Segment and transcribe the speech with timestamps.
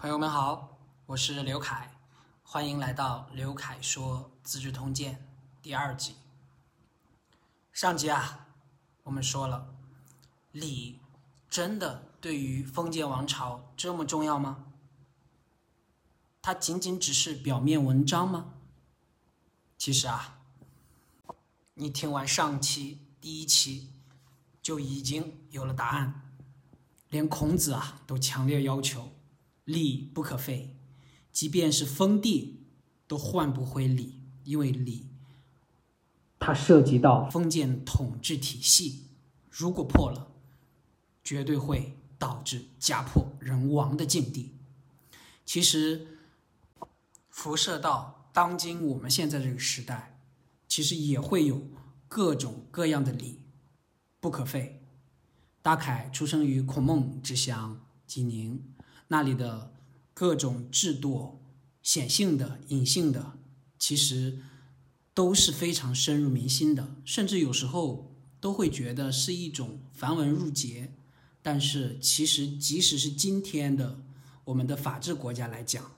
[0.00, 1.94] 朋友们好，我是刘凯，
[2.42, 5.12] 欢迎来到刘凯说《资治通鉴》
[5.62, 6.14] 第二集。
[7.70, 8.46] 上集啊，
[9.02, 9.74] 我们说了，
[10.52, 11.00] 礼
[11.50, 14.72] 真的对于封建王朝这么重要吗？
[16.40, 18.54] 它仅仅只是表面文章吗？
[19.76, 20.38] 其实啊，
[21.74, 23.92] 你听完上期第一期
[24.62, 26.32] 就已经有了答案，
[27.10, 29.12] 连孔子啊都强烈要求。
[29.70, 30.76] 礼不可废，
[31.32, 32.60] 即便是封地
[33.06, 35.06] 都换不回礼，因为礼
[36.38, 39.04] 它涉及到封建统治体系，
[39.50, 40.32] 如果破了，
[41.22, 44.54] 绝对会导致家破人亡的境地。
[45.44, 46.06] 其实，
[47.28, 50.18] 辐射到当今我们现在这个时代，
[50.66, 51.62] 其实也会有
[52.08, 53.40] 各种各样的礼
[54.18, 54.82] 不可废。
[55.62, 58.69] 大凯出生于孔孟之乡济宁。
[59.12, 59.72] 那里的
[60.14, 61.40] 各种制度，
[61.82, 63.32] 显性的、隐性的，
[63.76, 64.38] 其实
[65.12, 70.94] 都是非常深入民心的，甚至有时候都会觉得是一种繁文缛节。
[71.42, 74.00] 但是，其实即使是今天的
[74.44, 75.96] 我们的法治国家来讲，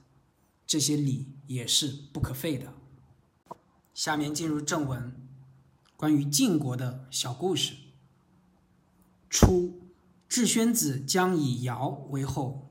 [0.66, 2.72] 这些礼也是不可废的。
[3.92, 5.14] 下面进入正文，
[5.98, 7.74] 关于晋国的小故事。
[9.28, 9.83] 初，
[10.27, 12.70] 智宣子将以尧为后。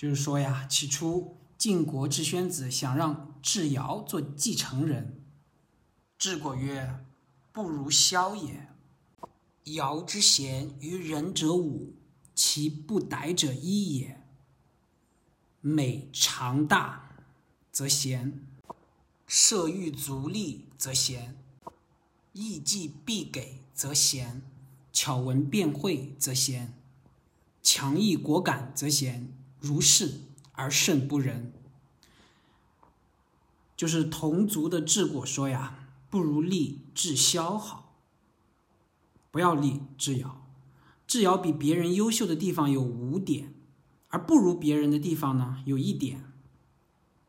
[0.00, 5.22] 就是说呀，起初晋国智宣子想让智尧做继承人，
[6.16, 7.04] 智果曰
[7.52, 8.68] ：“不如萧也。
[9.64, 11.92] 尧之贤于人者五，
[12.34, 14.26] 其不逮者一也。
[15.60, 17.16] 美长大
[17.70, 18.46] 则贤，
[19.26, 21.36] 射欲足利则贤，
[22.32, 24.40] 义计必给则贤，
[24.94, 26.72] 巧文辩会则贤，
[27.62, 29.30] 强毅果敢则贤。”
[29.60, 30.22] 如是
[30.52, 31.52] 而甚不仁，
[33.76, 37.96] 就是同族的治果说呀，不如立智萧好，
[39.30, 40.46] 不要立智尧。
[41.06, 43.54] 智尧比别人优秀的地方有五点，
[44.08, 46.32] 而不如别人的地方呢有一点。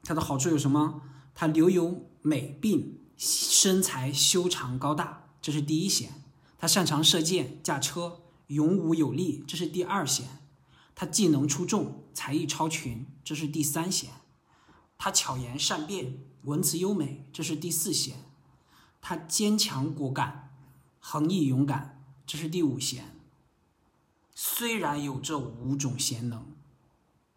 [0.03, 1.01] 它的好处有什么？
[1.33, 6.23] 它留有美并身材修长高大，这是第一贤。
[6.57, 10.40] 他擅长射箭驾车，勇武有力，这是第二贤。
[11.01, 14.11] 他技能出众，才艺超群，这是第三贤；
[14.99, 18.17] 他巧言善辩，文辞优美，这是第四贤；
[19.01, 20.51] 他坚强果敢，
[20.99, 23.19] 恒毅勇敢，这是第五贤。
[24.35, 26.45] 虽然有这五种贤能，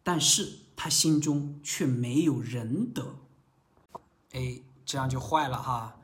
[0.03, 3.17] 但是他心中却没有仁德。
[4.33, 6.01] 哎，这样就坏了哈。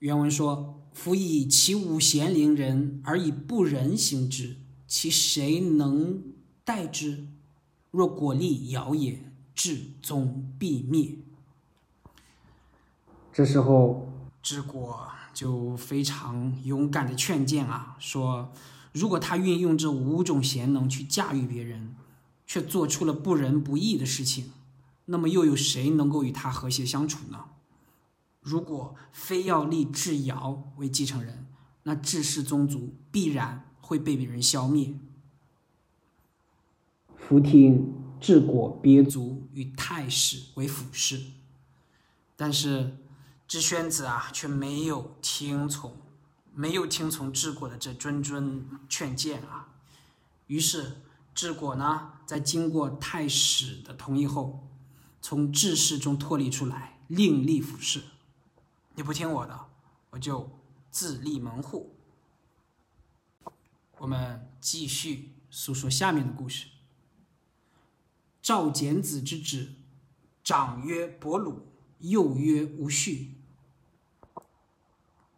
[0.00, 6.22] 原文说：“夫以其五贤凌人，而以不仁行之。”其谁能
[6.64, 7.26] 代之？
[7.90, 11.18] 若果立尧也，至宗必灭。
[13.32, 14.08] 这时候，
[14.42, 18.52] 治国就非常勇敢的劝谏啊，说
[18.92, 21.94] 如果他运用这五种贤能去驾驭别人，
[22.46, 24.50] 却做出了不仁不义的事情，
[25.04, 27.44] 那么又有谁能够与他和谐相处呢？
[28.40, 31.46] 如果非要立智尧为继承人，
[31.84, 33.68] 那智氏宗族必然。
[33.86, 34.94] 会被别人消灭。
[37.26, 41.22] 福听治国别族与太史为辅事，
[42.36, 42.98] 但是
[43.48, 45.96] 智宣子啊却没有听从，
[46.54, 49.70] 没有听从治国的这谆谆劝谏啊。
[50.48, 51.00] 于是
[51.34, 54.68] 治国呢，在经过太史的同意后，
[55.22, 58.02] 从治世中脱离出来，另立府事。
[58.96, 59.58] 你不听我的，
[60.10, 60.50] 我就
[60.90, 61.94] 自立门户。
[63.96, 66.66] 我们继续诉说下面的故事。
[68.44, 69.70] 赵简子之子，
[70.42, 71.62] 长曰伯鲁，
[72.00, 73.28] 幼曰无恤。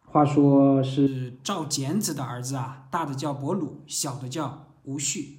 [0.03, 5.35] 话说是赵简子的儿子啊，大的叫伯鲁，小的叫无恤。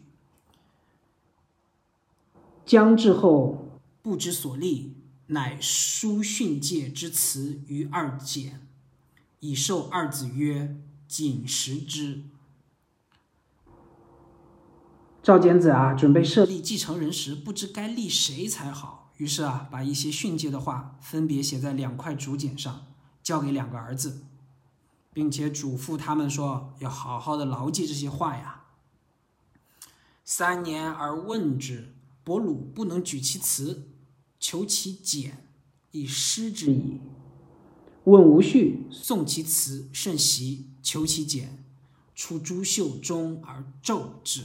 [2.64, 4.94] 将至后，不知所立，
[5.26, 8.66] 乃书训诫之词于二简，
[9.40, 12.22] 以授二子曰：“谨食之。”
[15.20, 22.86] 赵简子啊，准备设立继承人时，不知该立谁才好，于是啊，把一些训诫的话分别写在两块竹简上，
[23.22, 24.22] 交给两个儿子，
[25.12, 28.62] 并且嘱咐他们说，要好好的牢记这些话呀。
[30.24, 31.94] 三年而问之，
[32.24, 33.88] 伯鲁不能举其辞，
[34.38, 35.46] 求其简，
[35.90, 37.00] 以失之矣。
[38.04, 41.64] 问无恤，诵其辞甚习，求其简，
[42.14, 44.44] 出朱袖中而骤之。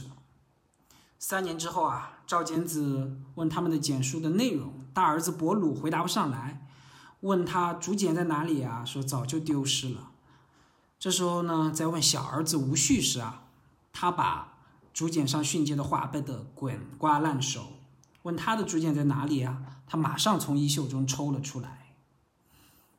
[1.26, 6.68] 三年之后啊，赵简子问他们的简书的内容，大儿子伯鲁回答不上来，
[7.20, 8.84] 问他竹简在哪里啊？
[8.84, 10.10] 说早就丢失了。
[10.98, 13.46] 这时候呢，在问小儿子吴旭时啊，
[13.90, 14.58] 他把
[14.92, 17.78] 竹简上训诫的话背得滚瓜烂熟。
[18.24, 19.80] 问他的竹简在哪里啊？
[19.86, 21.94] 他马上从衣袖中抽了出来。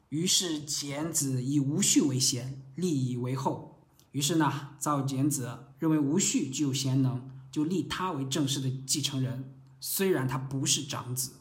[0.09, 3.83] 于是简子以吴旭为先，立以为后。
[4.13, 11.35] 于是呢，赵简子认为吴旭具有贤能，就立他为正式的继承人，虽然他不是长子。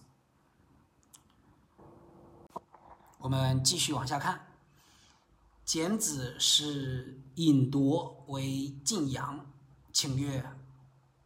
[3.18, 4.46] 我们继续往下看。
[5.64, 9.44] 简子是引夺为晋阳，
[9.92, 10.56] 请曰：“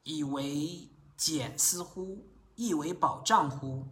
[0.05, 0.89] 以为
[1.19, 2.25] 简思乎？
[2.57, 3.89] 亦为保障乎？”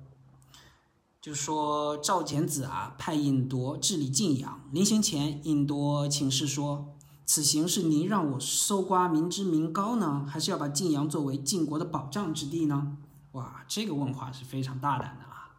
[1.20, 4.66] 就说赵简子啊，派尹铎治理晋阳。
[4.72, 6.95] 临行前，尹铎请示说
[7.26, 12.96] ：“此行是您让我搜刮民脂民膏呢，还是要把晋阳作为晋国的保障之地呢？”
[13.32, 15.56] 哇，这个问话是非常大胆的啊！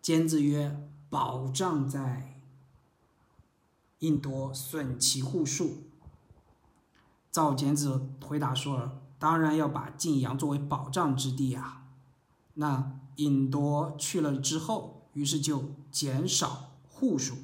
[0.00, 2.36] 简子曰：“保障在。”
[4.00, 5.78] 印多损其户数。
[7.32, 11.84] 赵简子回答说：“当然要把晋阳作为保障之地啊。”
[12.54, 17.34] 那尹多去了之后，于是就减少户数，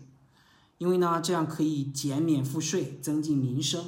[0.79, 3.85] 因为呢，这样可以减免赋税，增进民生。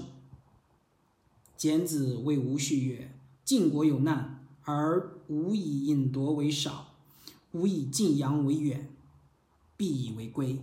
[1.57, 3.15] 简子谓吴续曰
[3.45, 6.95] ：“晋国有难，而吾以引夺为少，
[7.53, 8.89] 吾以晋阳为远，
[9.77, 10.63] 必以为归。”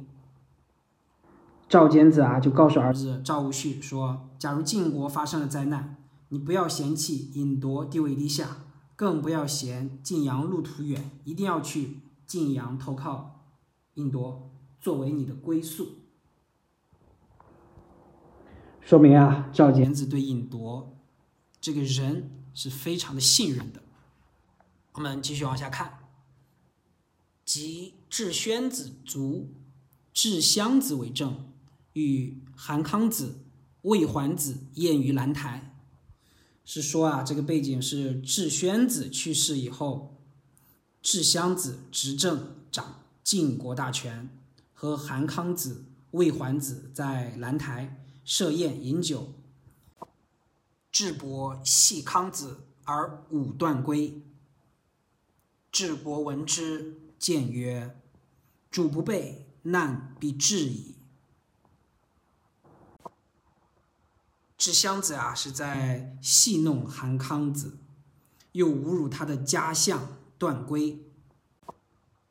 [1.69, 5.97] 赵简子啊，就告诉儿子赵无恤说：“假如晋国发生了灾难，
[6.29, 13.43] 你不要嫌弃尹夺地位低下，更不要嫌晋阳路途远，一定要去晋阳投靠
[13.95, 14.49] 引夺，
[14.79, 15.89] 作为你的归宿。”
[18.85, 20.95] 说明啊，赵简子对尹铎
[21.59, 23.81] 这个人是非常的信任的。
[24.91, 25.97] 我们继续往下看，
[27.43, 29.49] 即智宣子卒，
[30.13, 31.47] 智襄子为政。
[31.93, 33.39] 与韩康子、
[33.83, 35.73] 魏桓子宴于兰台，
[36.65, 40.21] 是说啊，这个背景是智宣子去世以后，
[41.01, 44.29] 智襄子执政掌晋国大权，
[44.73, 49.31] 和韩康子、魏桓子在兰台设宴饮酒。
[50.91, 54.21] 智伯系康子而武断归。
[55.71, 57.99] 智伯闻之，谏曰
[58.71, 60.95] ：“主不备，难必至矣。”
[64.57, 67.77] 智襄子啊，是在戏弄韩康子，
[68.53, 71.03] 又侮辱他的家相段归。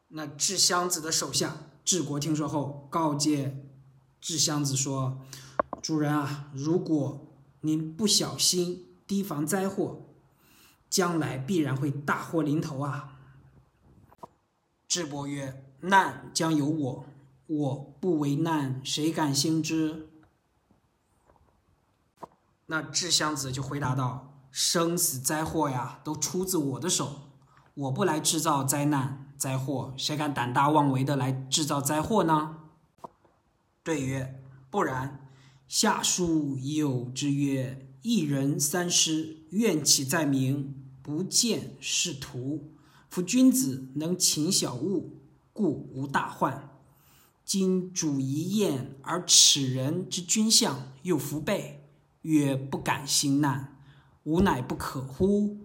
[0.09, 3.69] 那智襄子的手下智国听说后，告诫
[4.23, 5.21] 智襄子说
[5.85, 7.27] ：“主人啊，如果
[7.61, 10.01] 您不小心提防灾祸，
[10.89, 13.19] 将来必然会大祸临头啊。”
[14.89, 17.05] 智伯曰：“难将有我，
[17.47, 20.09] 我不为难，谁敢兴之？”
[22.65, 27.29] 那智襄子就回答道：“生死灾祸呀，都出自我的手。
[27.75, 32.61] 我不来制造灾难灾祸，谁敢胆大妄为的来制造灾祸呢？”
[33.85, 34.43] 对曰
[34.73, 35.21] ：“不然。
[35.67, 42.71] 夏书有之曰：‘一人三失，怨气在明，不见是徒。
[43.09, 45.21] 夫君子能勤小物，
[45.53, 46.71] 故无大患。
[47.45, 51.81] 今主一宴而耻人之君相，又弗备。’”
[52.23, 53.77] 曰：“不敢兴难，
[54.25, 55.59] 吾乃不可乎？”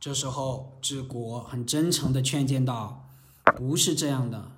[0.00, 3.08] 这时候，治国很真诚地劝谏道
[3.56, 4.52] ：“不是这样的，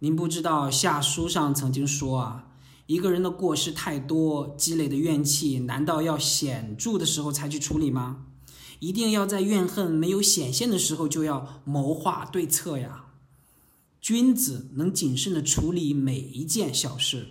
[0.00, 2.49] 您不知道夏书上曾经说啊，
[2.90, 8.26] 一个人的过失太多，积累的怨气，难道要显著的时候才去处理吗？
[8.80, 13.04] 一定要在怨恨没有显现的时候就要谋划对策呀。
[14.00, 17.28] 君子能谨慎地处理每一件小事，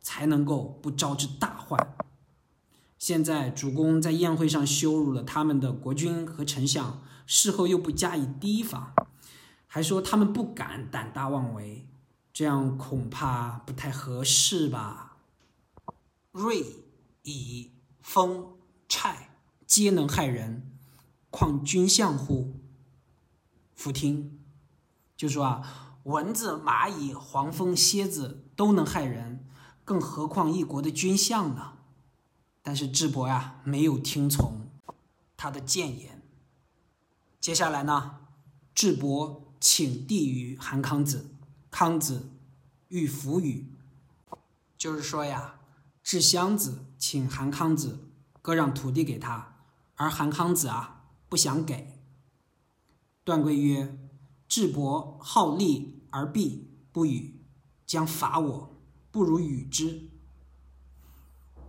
[0.00, 1.94] 才能够不招致大患。”
[2.96, 8.94] 现在主公在宴会上羞辱了他们的国君和丞相，事后又不加以提防，
[9.66, 11.86] 还说他们不敢胆大妄为，
[12.32, 15.18] 这样恐怕不太合适吧？
[16.30, 16.64] 锐、
[17.24, 18.56] 蚁、风、
[18.88, 19.14] 虿，
[19.66, 20.72] 皆能害人，
[21.30, 22.58] 况君相乎？
[23.74, 24.38] 俯听，
[25.14, 29.46] 就说啊，蚊子、蚂蚁、黄蜂、蝎子都能害人，
[29.84, 31.78] 更何况一国的君相呢？
[32.62, 34.70] 但是智伯呀，没有听从
[35.36, 36.22] 他的谏言。
[37.40, 38.20] 接下来呢，
[38.74, 41.31] 智伯请地于韩康子，
[41.72, 42.28] 康子
[42.88, 43.66] 欲服与，
[44.76, 45.58] 就是说呀，
[46.02, 48.10] 智襄子请韩康子
[48.42, 49.56] 割让土地给他，
[49.96, 51.98] 而韩康子啊不想给。
[53.24, 53.98] 段贵曰
[54.46, 57.40] ：“智伯好利而弊，不与，
[57.86, 58.76] 将伐我，
[59.10, 60.10] 不如与之。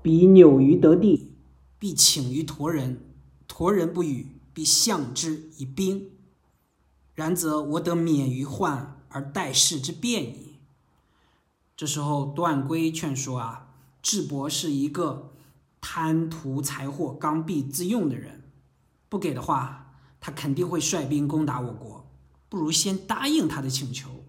[0.02, 1.32] 彼纽于得地，
[1.80, 3.06] 必请于驼人，
[3.48, 6.12] 驼人不与，必相之以兵。
[7.16, 10.58] 然则我得免于患，而待事之变矣。”
[11.78, 13.70] 这时候，段圭劝说啊，
[14.02, 15.32] 智伯是一个
[15.80, 18.44] 贪图财货、刚愎自用的人，
[19.10, 22.06] 不给的话，他肯定会率兵攻打我国。
[22.48, 24.24] 不如先答应他的请求，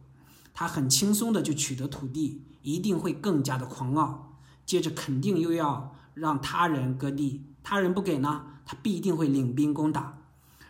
[0.54, 4.38] 他很轻松的就取得土地，一定会更加的狂傲。
[4.64, 10.22] 接着肯定又要让他人割地，他人不给呢，他必定会领兵攻打。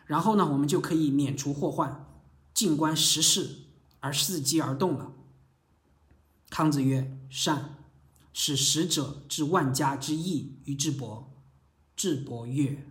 [0.07, 2.05] 然后呢，我们就可以免除祸患，
[2.53, 3.64] 静观时势
[4.05, 5.13] 而伺机而动了。
[6.51, 7.77] 康子曰：“善。”
[8.35, 11.33] 使使者至万家之义于智伯。
[11.97, 12.87] 智伯悦。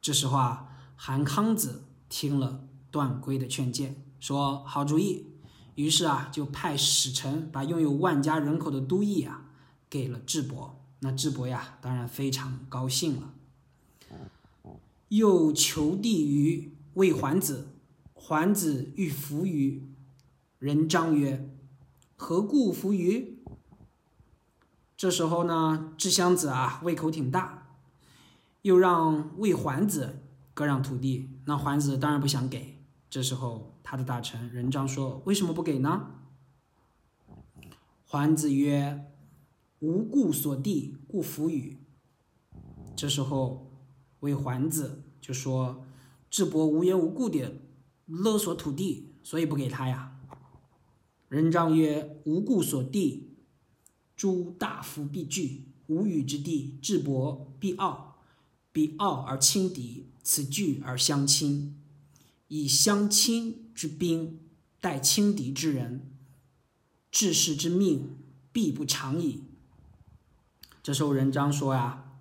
[0.00, 2.64] 这时候啊，韩康子听了。
[2.90, 5.26] 段圭的劝谏说：“好主意。”
[5.74, 9.46] 于是啊，就派使臣把拥有万家人口的都邑啊
[9.90, 10.78] 给了智伯。
[11.00, 13.34] 那智伯呀，当然非常高兴了。
[15.08, 17.68] 又求地于魏桓子，
[18.14, 19.88] 桓子欲服于
[20.58, 21.48] 人章曰
[22.16, 23.38] ：“何故服于？”
[24.98, 27.76] 这时候呢，智襄子啊胃口挺大，
[28.62, 31.30] 又让魏桓子割让土地。
[31.44, 32.82] 那桓子当然不想给。
[33.08, 36.14] 这时候，他的大臣人章说：“为什么不给呢？”
[38.04, 39.12] 桓子曰
[39.78, 41.78] ：“无故所地，故弗与。”
[42.96, 43.70] 这时候，
[44.18, 45.86] 魏桓子就说
[46.28, 47.60] ：“智伯无缘无故的
[48.06, 50.16] 勒索土地，所以不给他呀。”
[51.28, 53.28] 人章曰：“无故所地，
[54.16, 58.16] 诸大夫必惧；无与之地，智伯必傲。
[58.72, 61.78] 必傲而轻敌，此惧而相亲。”
[62.48, 64.40] 以相亲之兵
[64.80, 66.10] 待轻敌之人，
[67.12, 68.16] 治世之命
[68.50, 69.42] 必不长矣。
[70.82, 72.14] 这时候，人章说呀：“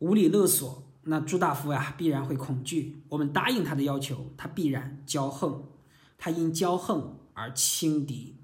[0.00, 3.04] 无理勒索，那朱大夫呀必然会恐惧。
[3.08, 5.64] 我们答应他的要求，他必然骄横。
[6.18, 8.34] 他因骄横而轻敌，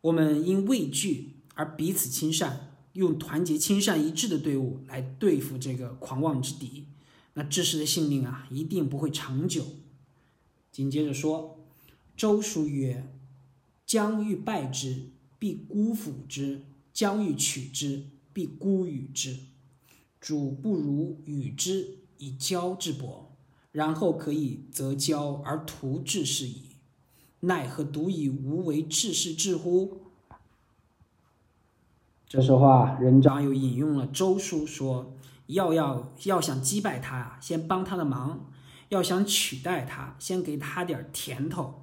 [0.00, 6.86] 我们因畏惧而彼此亲善，用团结亲善一致的队伍来对付这个狂妄之敌。”
[7.34, 9.66] 那志士的性命啊，一定不会长久。
[10.70, 11.58] 紧接着说，
[12.16, 13.12] 周书曰
[13.84, 16.60] ：“将欲败之，必孤辅之；
[16.92, 19.36] 将欲取之，必孤与之。
[20.20, 23.32] 主不如与之以交之伯，
[23.72, 26.63] 然后可以择交而图治士矣。
[27.46, 30.02] 奈何独以无为治世治乎？”
[32.28, 35.14] 这时候啊，任章又引用了周书说。
[35.48, 38.46] 要要要想击败他啊，先帮他的忙；
[38.88, 41.82] 要想取代他，先给他点甜头。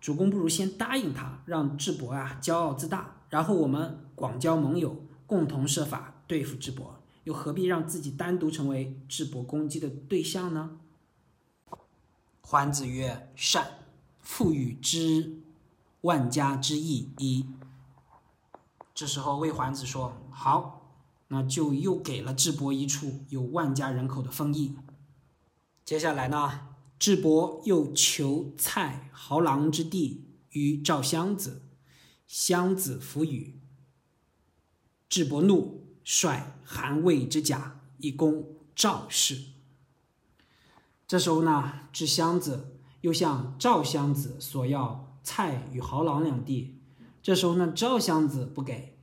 [0.00, 6.98] 主公不如先答应他，让智伯啊骄傲自大，然后我们广交盟友，共同设法对付智伯。
[7.24, 10.78] 又何必让自己单独成为智伯攻击的对象呢？
[12.40, 13.77] 桓子曰：“善。”
[14.28, 15.40] 赋予之
[16.02, 17.46] 万家之义一。
[18.94, 20.74] 这时候魏桓子说：“好。”
[21.28, 24.76] 那就又给了智伯一处有万家人口的封邑。
[25.82, 26.68] 接下来呢，
[26.98, 31.62] 智伯又求蔡豪郎之地于赵襄子，
[32.26, 33.58] 襄子弗与。
[35.08, 39.52] 智伯怒，率韩魏之甲以攻赵氏。
[41.06, 46.80] 这时候呢，智襄子又向赵襄子索要蔡与豪郎两地。
[47.22, 48.98] 这时候呢，赵襄子不给，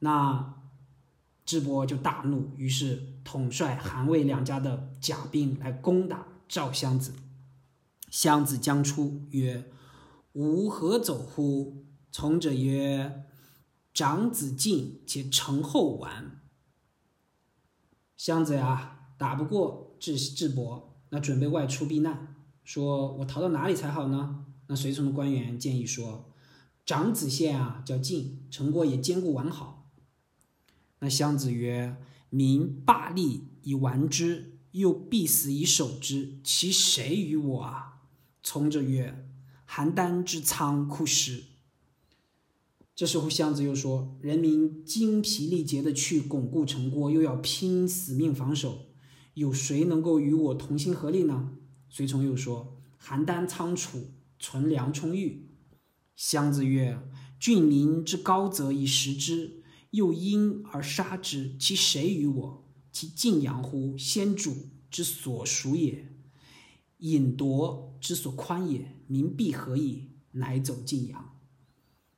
[0.00, 0.54] 那。
[1.48, 7.14] 智伯就大怒，于是统帅韩魏两家的甲兵来攻打赵襄子。
[8.10, 9.70] 襄子将出，曰
[10.34, 13.24] ：“吾何走乎？”从者曰
[13.94, 16.42] ：“长子进，且成后完。”
[18.14, 22.36] 襄子呀，打不过智智伯，那准备外出避难，
[22.68, 26.28] 说：“我逃到哪里才好呢？”那随从的官员建议说
[26.84, 29.90] ：“长子县啊，叫晋，成国也坚固完好。”
[31.00, 31.96] 那襄子曰
[32.28, 38.02] ：“民霸利以玩之，又必死以守之，其谁与我啊？”
[38.44, 39.26] 从者曰
[39.66, 41.44] ：“邯郸之仓库师。”
[42.94, 48.80] 这时候襄子又说：“人民精疲力竭的去巩固城郭，又要拼死命防守，
[49.32, 51.52] 有谁能够与我同心合力呢？”
[51.88, 55.48] 随从又说：“邯郸仓储，存粮充裕。”
[56.16, 57.00] 襄子曰
[57.38, 62.68] ：“郡民之高则以食之。”又因而杀之，其谁与我？
[62.92, 63.96] 其晋阳乎？
[63.96, 64.54] 先主
[64.90, 66.12] 之所属也，
[66.98, 68.96] 引夺之所宽也。
[69.06, 70.10] 民必何以？
[70.32, 71.38] 乃走晋阳。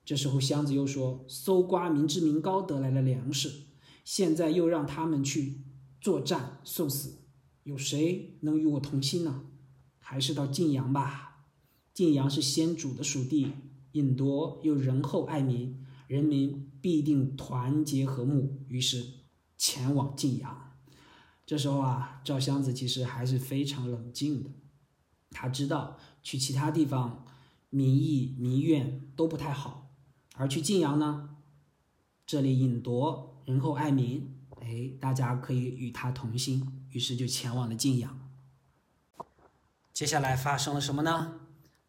[0.05, 3.67] 这时候，箱子又说：“搜刮民脂民膏得来的粮食，
[4.05, 5.61] 现在又让他们去
[6.01, 7.21] 作战受死，
[7.63, 9.45] 有谁能与我同心呢？
[10.11, 11.45] 还是到晋阳吧。
[11.95, 13.53] 晋阳是先主的属地，
[13.93, 18.59] 引夺又仁厚爱民，人民必定团结和睦。
[18.67, 19.07] 于是
[19.57, 20.73] 前往晋阳。
[21.47, 24.51] 这时候啊，赵襄子其实还是非常冷静的，
[25.31, 27.25] 他知道去其他地方，
[27.69, 29.93] 民意民怨都不太好。”
[30.35, 31.37] 而去晋阳呢？
[32.27, 38.20] 这里引夺仁厚爱民，哎，大家可以与他同心，于是就前往了晋阳。
[40.01, 41.41] 接下来发生了什么呢？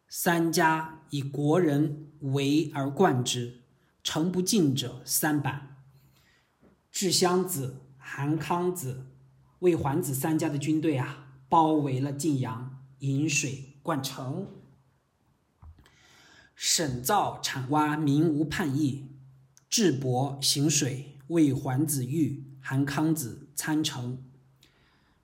[0.06, 3.62] 三家以国人为而冠之，
[4.04, 5.82] 城不进者三板。
[6.90, 9.06] 智襄子、韩康子、
[9.60, 14.46] 魏桓子三家的军队啊，包围了晋阳，引水灌城。
[16.54, 19.06] 沈造铲挖，民无叛意；
[19.70, 24.22] 智伯行水，魏桓子御，韩康子参城。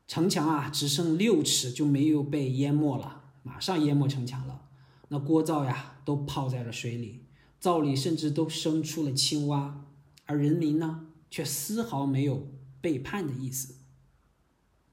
[0.08, 4.62] 城墙啊，只剩六尺就没有被淹没了，马上淹没城墙了。
[5.10, 7.26] 那锅灶呀，都泡在了水里，
[7.60, 9.84] 灶里甚至都生出了青蛙。
[10.24, 12.48] 而人民呢，却丝毫没有
[12.80, 13.76] 背叛的意思。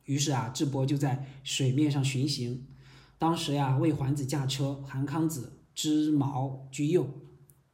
[0.04, 2.68] 于是啊，智伯就在水面上巡行。
[3.18, 5.54] 当时呀，魏桓子驾车，韩康子。
[5.74, 7.06] 之矛居右，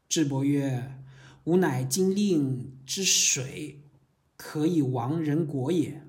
[0.09, 1.03] 智伯曰
[1.45, 3.83] ：“吾乃今令之水，
[4.35, 6.07] 可以亡人国也。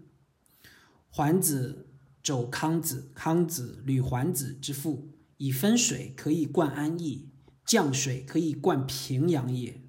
[1.14, 1.90] 桓子
[2.22, 7.28] 肘康子，康子履桓子之父，以分水可以灌安邑，
[7.66, 9.82] 降水可以灌平阳也。”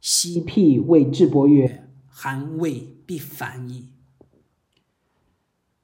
[0.00, 3.88] 西辟谓智伯曰：“韩魏必反矣。”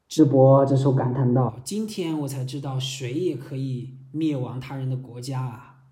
[0.08, 5.84] 智伯这时候感叹道：“今天我才知道，水也可以。”灭亡他人的国家啊！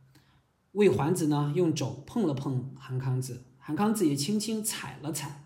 [0.72, 5.44] 魏桓子呢，用肘碰了碰韩康子，韩康子也轻轻踩了踩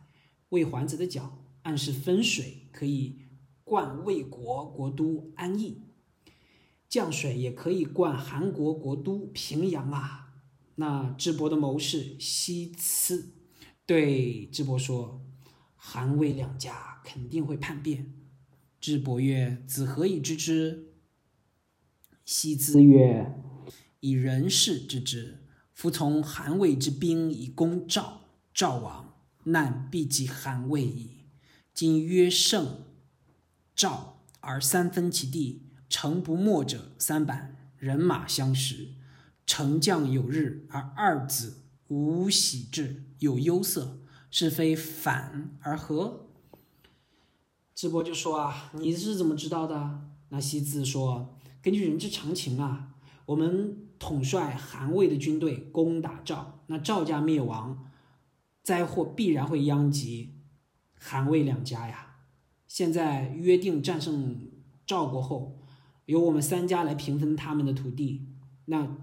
[0.50, 1.38] 魏桓子的脚，
[1.70, 3.20] 暗示分水可以
[3.62, 5.84] 灌魏国国都安邑，
[6.88, 10.32] 降水也可以灌韩国国都平阳啊！
[10.74, 13.34] 那智伯的谋士西辞
[13.86, 15.24] 对智伯说
[15.76, 18.14] ：“韩魏两家肯定会叛变。”
[18.80, 20.96] 智伯曰：“子何以知之？”
[22.26, 23.32] 西咨曰
[24.00, 25.46] ：“以人事知之。
[25.72, 31.19] 夫从韩魏之兵以攻赵，赵亡，难必及韩魏矣。
[31.80, 32.82] 今曰胜
[33.74, 38.88] 赵而三分其地，城不没者三板，人马相食，
[39.46, 43.98] 城将有日，而二子无喜志，有忧色，
[44.30, 46.26] 是非反而合。”
[47.74, 51.34] 智伯就说：“啊，你是怎么知道的？”那西子说。
[51.62, 52.90] 根据人之常情啊，
[53.24, 57.90] 我们统帅韩魏的军队攻打赵，那赵家灭亡，
[58.62, 60.34] 灾祸必然会殃及
[61.00, 62.18] 韩魏两家呀。
[62.68, 64.48] 现在约定战胜
[64.86, 65.58] 赵国后，
[66.04, 68.28] 由我们三家来平分他们的土地。
[68.66, 68.96] 那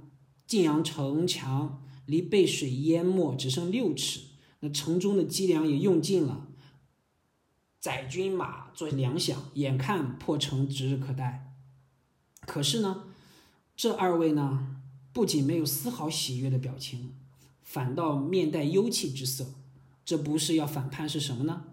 [0.46, 4.22] 晋阳城墙离被水淹没只剩六尺，
[4.62, 6.48] 那城中的积粮也用尽了，
[7.82, 11.54] 载军马做粮饷，眼看破城指日可待。
[12.46, 13.04] 可是呢，
[13.76, 14.78] 这二位呢，
[15.12, 17.16] 不仅没有丝毫喜悦的表情，
[17.62, 19.56] 反倒面带忧戚之色。
[20.06, 21.66] 这不是要反叛是什么呢？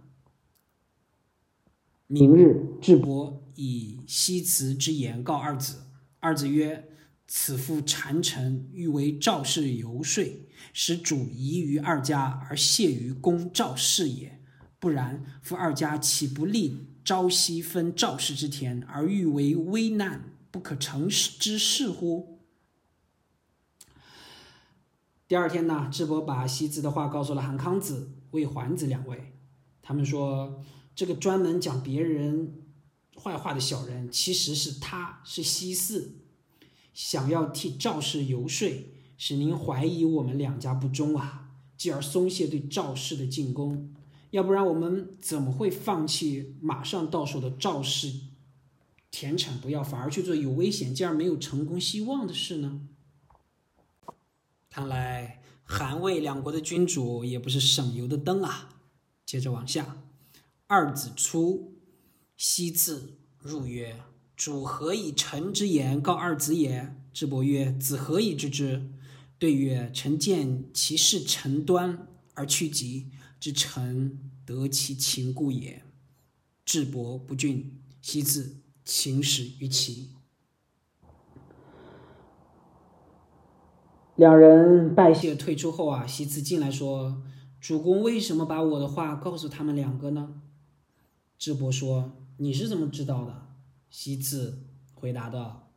[2.14, 5.82] 明日，智伯以西辞之言告二子。
[6.20, 6.88] 二子曰
[7.26, 10.24] ：“此父谗臣，欲为赵氏游说，
[10.72, 14.40] 使主疑于二家而泄于公赵氏也。
[14.78, 22.38] 不然，夫二家岂不立朝夕分赵氏之田，而欲为危难？”不可成之事乎？
[25.26, 29.32] 第二天呢，智伯把西子的话告诉了韩康子、魏桓子两位。
[29.82, 30.62] 他们说，
[30.94, 32.62] 这个专门讲别人
[33.22, 36.16] 坏话的小人，其实是他，是西四，
[36.92, 38.68] 想要替赵氏游说，
[39.16, 43.92] 使您怀疑我们两家不忠啊，继而松懈对赵氏的进攻。
[44.30, 48.12] 要不然，我们怎么会放弃马上到手的赵氏？
[49.10, 52.80] 田产不要，反而去做有危险进而没有成功希望的事呢？
[54.68, 58.70] 看来韩魏两国的君主也不是省油的灯啊！
[59.24, 60.03] 接着往下，
[60.66, 61.74] 二子出，
[62.36, 63.96] 西自入曰
[64.34, 68.90] ：“主何以臣之言告二子也？”智伯曰：“子何以知之？”
[69.38, 75.84] 对曰：“臣见其事臣端而趋吉，知臣得其情故也。”
[76.64, 80.12] 智伯不俊，惜自秦始于齐。
[84.16, 87.22] 两人拜谢退出后啊，西辞进来说
[87.60, 90.40] ：“主公为什么把我的话告诉他们两个呢？”
[91.44, 93.48] 智伯说：“你是怎么知道的？”
[93.90, 95.68] 西次回答道：“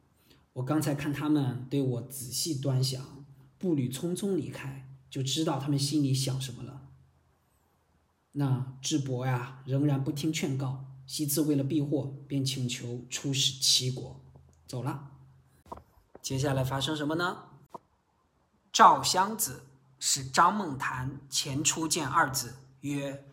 [0.53, 3.25] 我刚才看他们对我仔细端详，
[3.57, 6.87] 步履匆匆离开，就知道他们心里想什么了。”
[8.31, 10.85] 那智伯呀，仍然不听劝告。
[11.05, 14.21] 西次为了避祸，便请求出使齐国，
[14.65, 15.11] 走了。
[16.21, 17.43] 接下来发生什么呢？
[18.71, 19.63] 赵襄子
[19.99, 23.25] 使张孟谈前出见二子，曰：“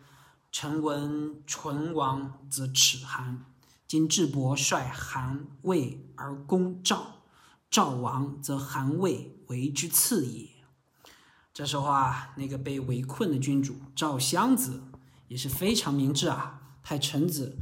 [0.57, 3.43] 臣闻唇王则齿韩，
[3.85, 7.23] 今智伯率韩魏而攻赵，
[7.69, 10.47] 赵王则韩魏为之次也。”
[11.53, 14.81] 这时候啊，那个被围困的君主赵襄子
[15.27, 17.57] 也是非常明智啊，派臣子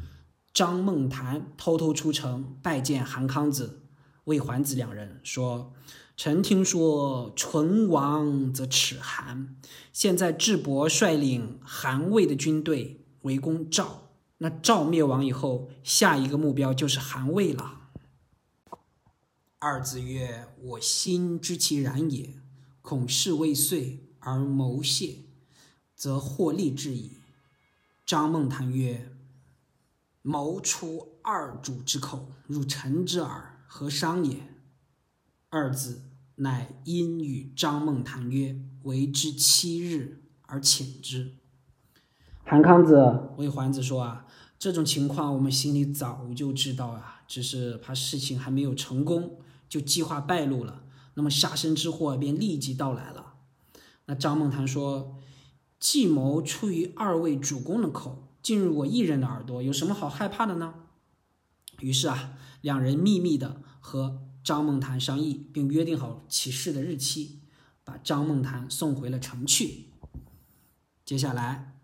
[0.54, 3.88] 张孟谈偷偷出城拜见韩康子、
[4.26, 5.74] 魏桓子两人，说。
[6.16, 9.56] 臣听说，唇亡则齿寒。
[9.92, 17.90] 现在智伯率领韩魏的军队围攻赵，那赵灭亡以后，下一个目标就是韩魏了。
[19.58, 22.36] 二子曰：“我心知其然也，
[22.82, 25.20] 恐事未遂而谋泄，
[25.96, 27.18] 则获利之矣。”
[28.06, 29.12] 张孟谈曰
[30.22, 34.38] ：“谋出二主之口，入臣之耳，何伤也？”
[35.54, 36.02] 二子
[36.38, 41.36] 乃因与张孟谈曰：“为之七日而遣之。”
[42.44, 44.26] 韩康子、为桓子说：“啊，
[44.58, 53.36] 这种情况我们心里早就知道啊，只是怕事情还没有成功，就计划败露了，那么杀身之祸便立即到来了。”
[54.08, 55.20] 那张孟谈说
[55.80, 60.74] ：“计谋出于二位主公的口，进入我一人的耳朵，有什么好害怕的呢？”
[61.80, 64.24] 于是啊，两人秘密的和。
[64.44, 67.40] 张梦谈商议，并约定好起事的日期，
[67.84, 69.86] 把张梦谈送回了城去。
[71.06, 71.80] 接下来，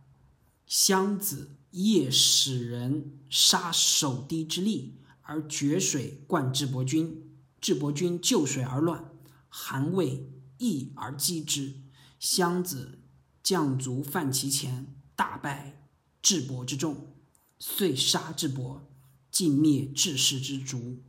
[0.65, 4.91] 襄子夜使人杀守堤之吏，
[5.21, 9.09] 而决水灌智伯军，智伯军就水而乱，
[9.47, 11.75] 韩魏易而击之。
[12.19, 12.99] 襄子
[13.41, 15.87] 将卒犯其前，大败
[16.21, 17.13] 智伯之众，
[17.57, 18.85] 遂杀智伯，
[19.31, 21.01] 尽灭智氏之族。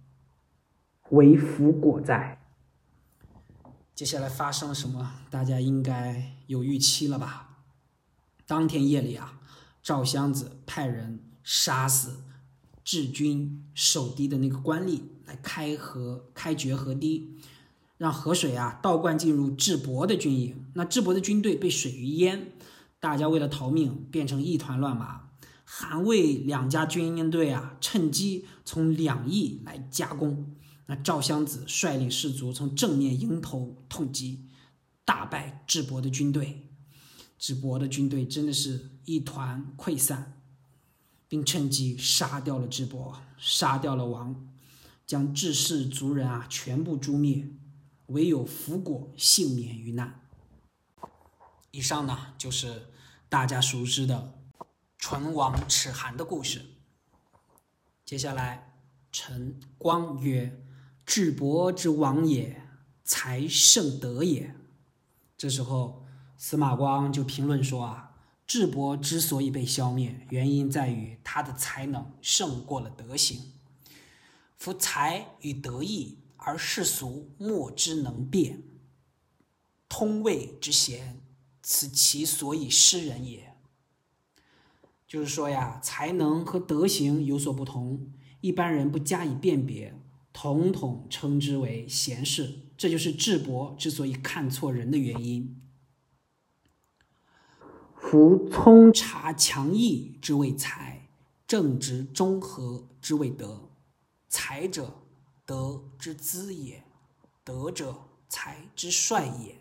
[1.11, 2.39] 为福果在。
[3.95, 5.13] 接下来发生了什么？
[5.31, 7.59] 大家应该有预期了吧？
[8.47, 9.41] 当天夜里啊，
[9.83, 12.25] 赵襄子派人杀死
[12.83, 17.39] 治军守堤的那个官吏，来开河、开决河堤，
[17.99, 20.65] 让河水啊倒灌进入智伯的军营。
[20.75, 22.53] 那智伯的军队被水鱼淹，
[22.99, 25.29] 大家为了逃命，变成一团乱麻。
[25.65, 30.57] 韩魏两家军营队啊，趁机从两翼来夹攻。
[30.91, 34.49] 那赵襄子率领士卒从正面迎头痛击，
[35.05, 36.69] 大败智伯的军队。
[37.39, 40.43] 智伯的军队真的是一团溃散，
[41.29, 44.49] 并趁机杀掉了智伯，杀掉了王，
[45.07, 47.49] 将智氏族人啊全部诛灭，
[48.07, 50.27] 唯有福果幸免于难。
[51.71, 52.89] 以上呢就是
[53.29, 54.35] 大家熟知的
[54.99, 56.67] 唇亡齿寒的故事。
[58.05, 58.73] 接下来，
[59.13, 60.67] 陈光曰。
[61.11, 62.69] 智伯之亡也，
[63.03, 64.55] 才胜德也。
[65.37, 73.41] 这时候，司马光就评论说啊，智伯之所以被消灭，原因在于他的才能胜过了德行。
[74.57, 78.63] 夫才与德异，而世俗莫之能辨。
[79.89, 81.21] 通谓之贤，
[81.61, 83.57] 此其所以失人也。
[85.09, 90.00] 就是说呀，才能和德行有所不同，一般人不加以辨别。
[90.33, 95.61] 统统称之为贤士，这就是智伯之所以看错人的原因。
[97.97, 101.09] 夫聪察强毅之谓才，
[101.47, 103.71] 正直中和之谓德。
[104.29, 105.03] 才者，
[105.45, 106.85] 德之资也；
[107.45, 109.59] 德者，才之帅也。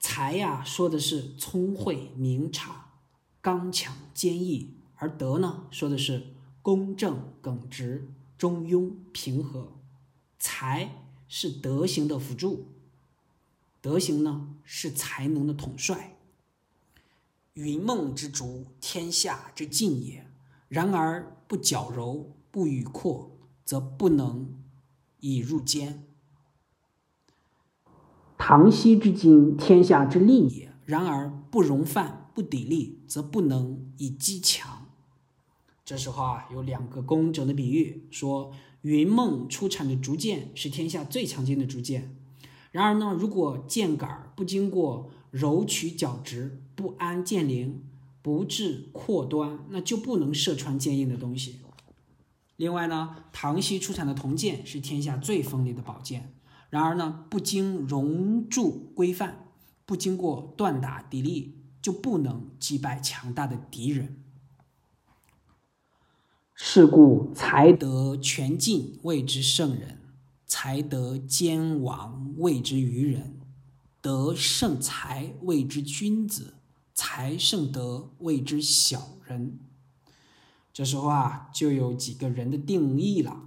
[0.00, 2.94] 才呀，说的是聪慧明察、
[3.40, 8.08] 刚强坚毅；而德呢，说的是公正耿直。
[8.36, 9.72] 中庸平和，
[10.38, 10.90] 才
[11.26, 12.66] 是德行的辅助，
[13.80, 16.16] 德行呢是才能的统帅。
[17.54, 20.26] 云梦之竹，天下之尽也。
[20.68, 24.62] 然而不矫揉，不与阔，则不能
[25.20, 26.04] 以入坚。
[28.36, 30.74] 唐西之金，天下之利也。
[30.84, 34.75] 然而不容犯，不砥砺，则不能以击强。
[35.86, 42.16] 这时候啊，有两个工整的比喻，说云梦出产的竹剑是天下最强劲的竹剑。
[42.72, 47.84] 然而呢，如果剑杆不经过揉曲角直，不安剑灵，
[48.20, 51.60] 不致阔端，那就不能射穿坚硬的东西。
[52.56, 56.34] 另外呢，唐西出产的铜剑是天下最锋利的宝剑。
[56.68, 59.46] 然而呢，不经熔铸规范，
[59.84, 64.16] 不经过锻打砥砺，就不能击败强大的敌人。
[66.58, 70.00] 是故才德全尽谓之圣人，
[70.46, 73.38] 才德兼王谓之愚人，
[74.00, 76.54] 德胜才谓之君子，
[76.94, 79.58] 才胜德谓之小人。
[80.72, 83.42] 这时候啊，就有几个人的定义了，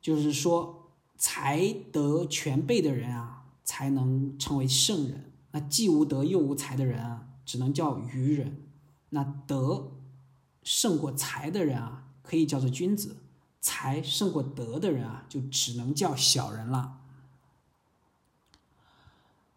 [0.00, 8.62] 就是说才德全备的人啊，才能称为圣人；那既无德又无才的人啊，只能叫愚人。
[9.08, 9.90] 那德。
[10.62, 13.16] 胜过才的人啊，可以叫做君子；
[13.60, 16.98] 才胜过德的人啊，就只能叫小人了。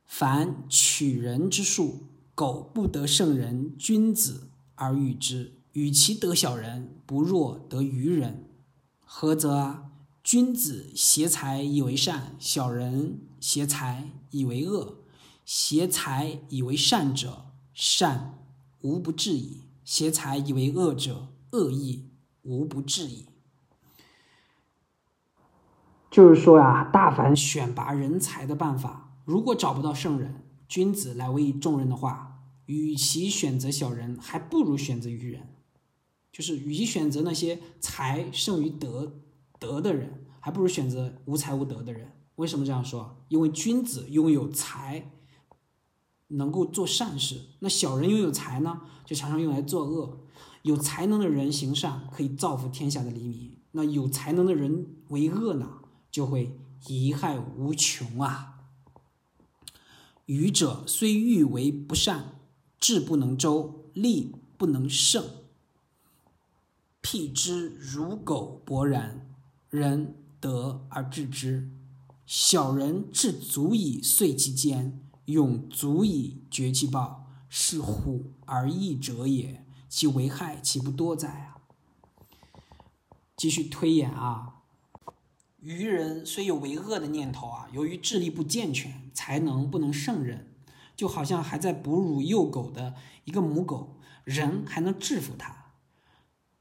[0.05, 2.03] 凡取人之术，
[2.35, 8.49] 苟不得圣人、君子而与之，与其得小人，不若得愚人。
[9.05, 9.85] 何则？
[10.23, 14.99] 君子挟才以为善，小人挟才以为恶。
[15.45, 18.39] 挟才以为善者，善
[18.79, 19.63] 无不至矣。
[19.83, 22.09] 挟才以为恶者，恶意
[22.41, 23.27] 无不至矣。
[26.09, 35.49] 就是说呀，大凡选拔人才的办法，如果找不到圣人、君子来委以重任的话，与其选择小人，还不如选择愚人。
[36.31, 39.21] 就是与其选择那些才胜于德
[39.59, 42.11] 德的人，还不如选择无才无德的人。
[42.35, 43.23] 为什么这样说？
[43.27, 45.11] 因为君子拥有才。
[46.27, 50.19] 能够做善事，那小人拥有才呢，就常常用来作恶。
[50.63, 58.61] 有才能的人行善，可以造福天下的黎民；那有才能的人为恶呢，就会贻害无穷啊。
[60.25, 62.39] 愚者虽欲为不善，
[62.79, 65.25] 智不能周，力不能胜，
[67.01, 69.35] 辟之如狗勃然，
[69.69, 71.69] 人得而治之。
[72.25, 75.02] 小人至足以遂其坚。
[75.25, 81.57] 勇足以绝其暴，是虎而易者也，其为害岂不多哉啊？
[83.37, 84.63] 继续推演啊，
[85.61, 90.51] 愚人虽有为恶的念头啊，由于智力不健全，才能不能胜任，
[90.95, 95.71] 就好像还在哺乳幼狗的一个母狗，人还能制服它。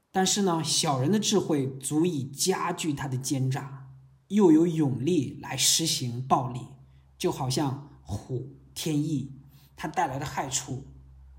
[0.09, 3.89] 但是呢，小人的智慧足以加剧他的奸诈，
[4.29, 6.67] 又有勇力来实行暴力，
[7.17, 7.89] 就好像。
[8.03, 9.31] 虎天意，
[9.75, 10.85] 它带来的害处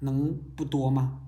[0.00, 1.20] 能不多吗？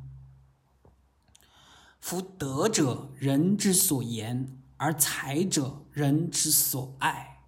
[2.00, 4.46] 夫德者，人之所言；
[4.76, 7.42] 而才者，人之所爱。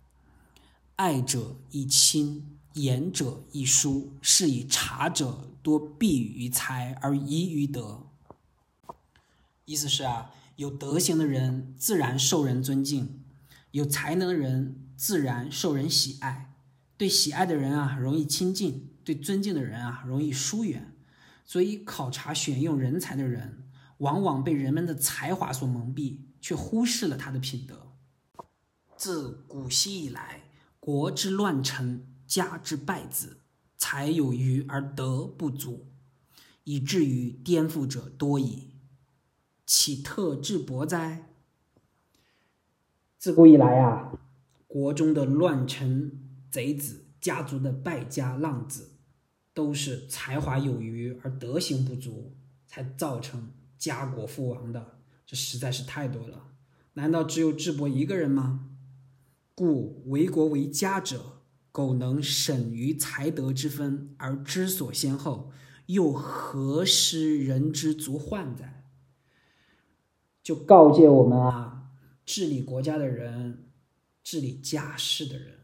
[0.97, 4.13] 爱者亦亲，言者亦疏。
[4.21, 8.07] 是以察者多避于才而疑于德。
[9.65, 13.23] 意思是啊，有德行的人自然受人尊敬，
[13.71, 16.48] 有才能的人自然受人喜爱。
[16.99, 20.95] 对喜爱的人啊，容易亲近；对尊敬的人啊，容易疏远。
[21.45, 27.93] 所以，考察选用人才的人，往往被人们的才华所蒙蔽，却忽视了他的品德。
[28.97, 33.39] 自古稀以来，国之乱臣，家之败子，
[33.77, 35.87] 才有余而德不足，
[36.65, 38.73] 以至于颠覆者多矣。
[39.65, 41.29] 岂特智薄哉？
[43.17, 44.13] 自古以来啊，
[44.67, 46.28] 国中的乱臣。
[46.51, 48.93] 贼子家族的败家浪子，
[49.53, 54.99] 都是才华有余而德行不足，才造成家国覆亡的。
[55.27, 56.53] 这实在是太多了。
[56.95, 58.71] 难道只有智伯一个人吗？
[59.55, 65.53] 故为国为家者，苟能审于才德之分而知所先后，
[65.87, 68.85] 又何失人之足患哉？
[70.43, 71.91] 就告诫我们啊，
[72.25, 73.71] 治理国家的人，
[74.23, 75.59] 治理家事的人。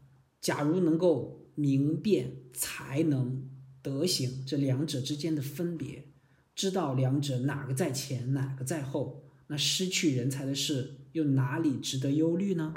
[0.45, 3.49] 假如能够明辨才能、
[3.81, 6.07] 德行这两者之间的分别，
[6.53, 12.75] 知道两者哪个在前，哪个在后，那失去人才的事又哪里值得忧虑呢？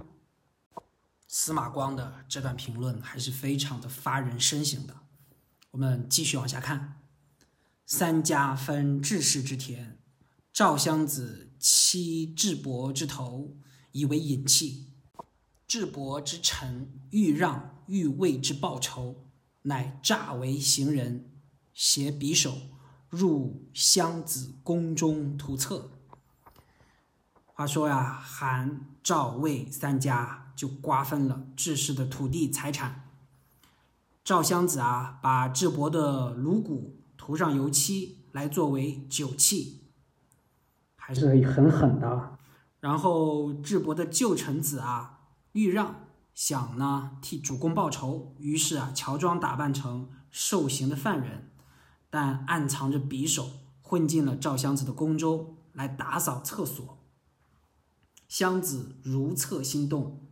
[1.27, 5.01] 司马光的这段评论还是非常的发人深省的。
[5.73, 7.03] 我们继续往下看：
[7.85, 9.99] 三家分治世之田，
[10.55, 13.59] 赵襄子欺智伯之头，
[13.93, 14.87] 以为隐器。
[15.69, 19.27] 智伯之臣欲让，欲为之报仇，
[19.63, 21.31] 乃诈为行人，
[21.75, 22.57] 携匕首
[23.11, 25.91] 入襄子宫中图策。
[27.45, 33.05] 话说呀，韩、赵、魏三家就瓜分了智氏的土地财产。
[34.25, 39.83] 赵襄子啊，把智伯的颅骨涂上油漆来作为酒器，
[40.97, 42.39] 还是很狠的。
[42.81, 45.18] 然后智伯的旧臣子啊，
[45.59, 51.51] 豫让想呢替主公报仇，于是啊乔装打扮成受刑的犯人，
[52.09, 53.51] 但暗藏着匕首，
[53.83, 56.99] 混进了赵襄子的宫中来打扫厕所。
[58.29, 60.29] 襄子如厕心动，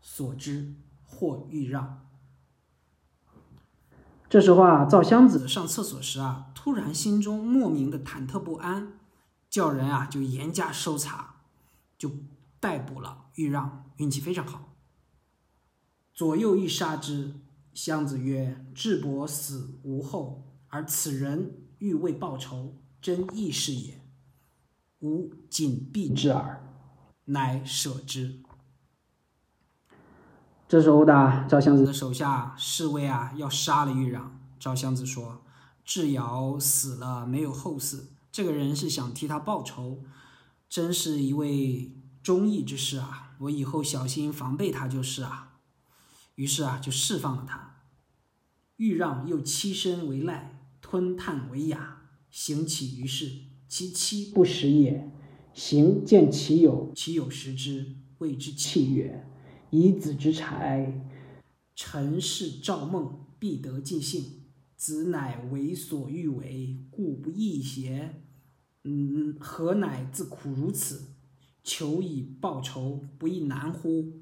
[0.00, 2.06] 所知或豫让。
[4.28, 8.92] 这时候啊，赵襄子上厕所时啊，突然心中莫名的忐忑不安，
[9.48, 11.40] 叫人啊就严加搜查，
[11.98, 12.12] 就
[12.60, 14.74] 逮捕了豫让，运气非常好。
[16.14, 17.34] 左右欲杀之，
[17.74, 24.00] 襄子曰：“智伯死无后，而此人欲为报仇，真义士也，
[25.00, 26.66] 吾谨避之耳。”
[27.26, 28.40] 乃舍之。
[30.66, 34.40] 这时候的赵襄子的手下侍卫啊，要杀了豫让。
[34.58, 35.42] 赵襄子说
[35.84, 38.06] ：“智瑶死了，没有后嗣。
[38.32, 40.02] 这个人是想替他报仇，
[40.68, 43.36] 真是一位忠义之士啊！
[43.40, 45.60] 我以后小心防备他就是啊。”
[46.36, 47.82] 于是啊，就释放了他。
[48.76, 53.30] 豫让又欺身为赖，吞炭为雅，行起于世，
[53.68, 55.12] 其妻不食也。
[55.52, 59.28] 行见其有，其有食之，谓之器曰
[59.70, 61.10] ：“以子之财，
[61.74, 64.44] 臣是赵梦，必得尽兴。
[64.76, 68.22] 子乃为所欲为，故不义邪？
[68.84, 71.16] 嗯，何乃自苦如此？
[71.62, 74.20] 求以报仇，不亦难乎？”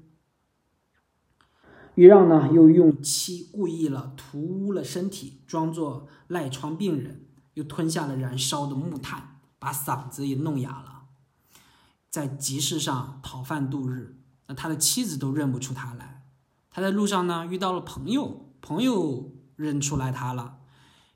[1.95, 7.25] 豫让呢，又用漆故意了涂污了身体，装作赖床病人，
[7.55, 11.07] 又吞下了燃烧的木炭，把嗓子也弄哑了。
[12.09, 16.25] 在集市上讨饭度日，那他的妻子都认不出他来。
[16.69, 20.59] 他在路上呢遇到了朋友，朋友认出来他了，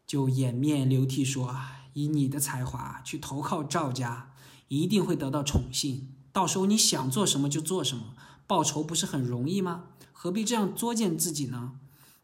[0.06, 1.56] 就掩面流涕说
[1.94, 4.34] ：“以你的才华去投靠赵家，
[4.68, 6.13] 一定会得到宠幸。
[6.34, 8.16] 到时候你想做什么就做什么，
[8.46, 9.86] 报仇不是很容易吗？
[10.12, 11.80] 何必这样作践自己呢？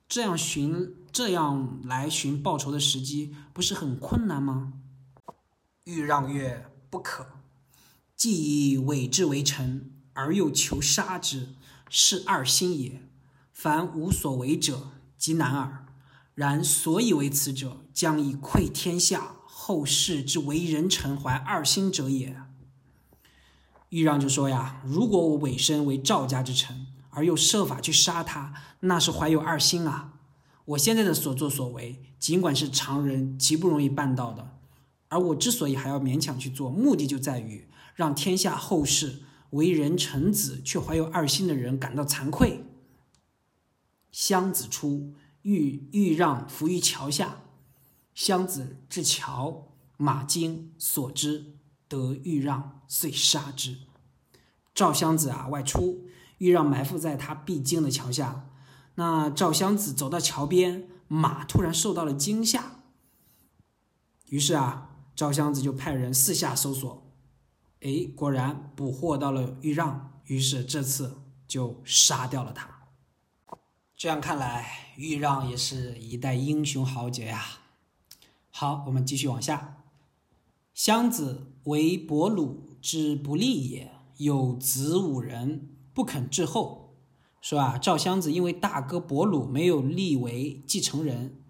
[0.08, 4.74] 这样寻这样来寻报仇的时机，不是很困难吗？”
[5.86, 7.28] 豫让曰：“不可。”
[8.17, 11.50] 既以伪之为臣，而又求杀之，
[11.89, 13.04] 是二心也。
[13.54, 15.86] 凡无所为者，即难耳。
[16.34, 22.41] 然所以为此者，将以窥天下后世之为人臣怀二心者也。
[23.89, 30.13] 豫让就说呀：“如果我委身为赵家之臣，而又设法去杀他，那是怀有二心啊。
[30.65, 34.58] 我现在的所作所为，尽管是常人极不容易办到的，
[35.08, 42.63] 而我之所以还要勉强去做，目的就在于。”让天下后世为人臣子却怀有二心的人感到惭愧。
[44.10, 47.41] 襄子出，欲欲让伏于桥下。
[48.15, 51.58] 襄子至桥，马惊所之，
[51.89, 53.80] 得欲让，遂杀之。
[54.73, 58.45] 赵襄子啊外出，欲让埋伏在他必经的桥下。
[58.95, 62.80] 那赵襄子走到桥边，马突然受到了惊吓。
[64.28, 67.12] 于是啊，赵襄子就派人四下搜索。
[67.82, 72.69] 哎，果然捕获到了豫让，于是这次就杀掉了他。
[73.97, 77.43] 这样看来，豫让也是一代英雄豪杰呀。
[78.52, 79.79] 好，我们继续往下。
[80.82, 86.96] 襄子为伯鲁之不利也，有子五人，不肯至后。
[87.42, 91.44] 说啊，赵襄子因为大哥伯鲁没有立为继承人，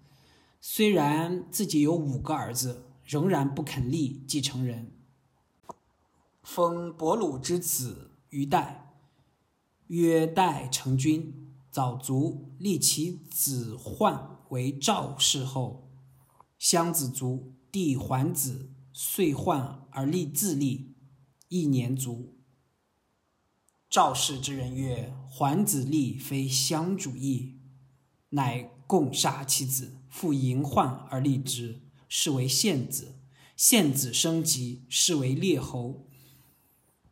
[0.60, 4.90] 虽然自己有五个儿子，仍然不肯立继承人。
[6.42, 8.96] 封伯鲁之子于代，
[9.86, 11.52] 曰代成君。
[11.70, 15.88] 早卒，立其子焕为赵氏后。
[16.58, 20.94] 襄子卒，弟桓子遂患而立自立，
[21.48, 22.36] 一年卒。
[23.88, 27.60] 赵氏之人曰：桓子立非相主义，
[28.30, 33.16] 乃共杀其子，复迎患而立之，是为献子。
[33.56, 36.06] 献子生疾，是为列侯。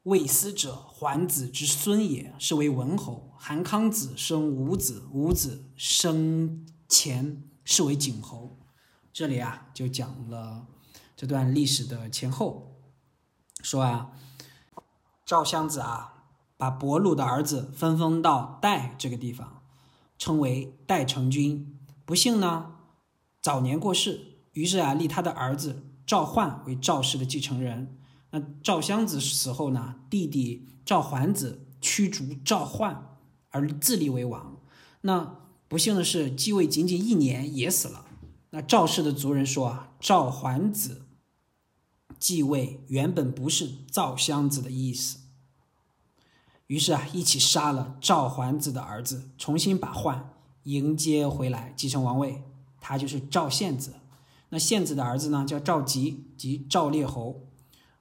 [0.05, 3.35] 魏斯者，桓子之孙也，是为文侯。
[3.37, 8.59] 韩康子生五子，五子生前，是为景侯。
[9.12, 10.66] 这里啊，就讲了
[11.18, 12.76] 这段历史的前后。
[13.60, 14.12] 说啊，
[15.26, 19.64] 赵襄子啊，把伯鲁的儿子分封到代这个地方，
[20.16, 21.76] 称为代成君。
[22.04, 22.76] 不幸呢，
[23.42, 27.98] 早年过世，于是啊，立他的儿子赵焕为赵氏的继承人。
[28.30, 33.16] 那赵襄子死后呢，弟弟赵桓子驱逐赵焕，
[33.50, 34.60] 而自立为王。
[35.00, 35.34] 那
[35.66, 38.04] 不幸的是，继位仅仅一年也死了。
[38.50, 41.07] 那赵氏的族人说啊，赵桓子
[42.18, 45.18] 继位原本不是赵襄子的意思。
[46.66, 52.42] 于是啊，一起杀了赵桓子的儿子，重新把焕迎接回来继承王位。
[52.80, 53.94] 他就是赵献子。
[54.50, 57.46] 那献子的儿子呢，叫赵吉，即赵烈侯。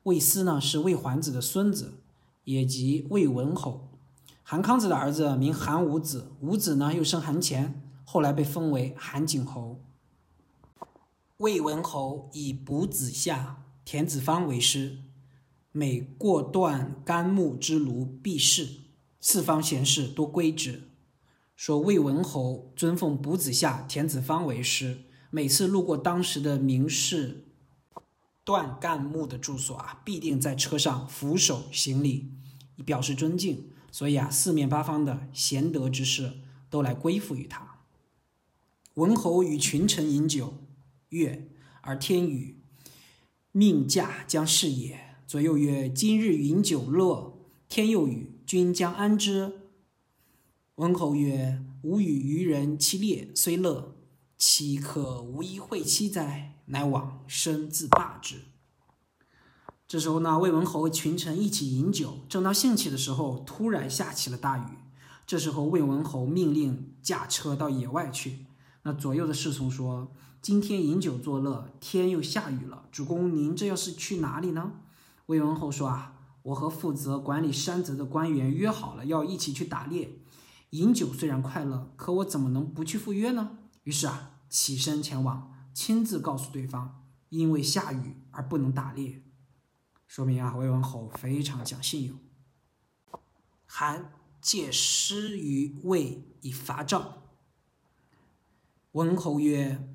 [0.04, 2.02] 魏斯呢，是魏桓子的孙子，
[2.46, 3.90] 也即魏文侯。
[4.44, 9.82] 韩康子的儿子名韩武子，武子呢又生韩虔，后来被封为韩景侯。
[11.38, 14.98] 魏文侯以卜子夏、田子方为师，
[15.72, 18.82] 每过断干木之庐，必视，
[19.22, 20.90] 四方贤士多归之。
[21.56, 27.46] 说魏文侯尊奉卜子夏、田子方为师，每次路过当时的名士
[28.44, 32.34] 段干木的住所啊，必定在车上俯首行礼，
[32.76, 33.70] 以表示尊敬。
[33.94, 37.86] 所以啊，四面八方的贤德之士都来归附于他。
[38.96, 40.56] 文侯与群臣饮酒，
[41.08, 42.60] 乐而天雨，
[43.58, 45.16] 命驾将逝也。
[45.26, 49.62] 左右曰：“今日饮酒乐，天又雨，君将安之？”
[50.78, 53.96] 文侯曰：“吾与愚人其列虽乐，
[54.38, 58.36] 岂可无一会期哉？”乃往生自罢之。
[59.88, 64.78] 这时候呢，魏文侯和群臣一起饮酒，正到兴起的时候，突然下起了大雨。
[65.26, 68.46] 这时候，魏文侯命令驾车到野外去。
[68.88, 74.72] 那左右的侍从说：“今天饮酒作乐，天又下雨了，主公您这要是去哪里呢？”
[75.28, 80.22] 魏文侯说：“啊，我和负责管理山泽的官员约好了，要一起去打猎。
[80.70, 89.22] 饮酒虽然快乐，可我怎么能不去赴约呢？”于是啊，起身前往，亲自告诉对方，因为下雨而不能打猎。
[90.08, 92.18] 说明啊，魏文侯非常讲信用。
[93.66, 97.24] 韩借诗于魏以伐赵。
[98.98, 99.88] 文侯曰：“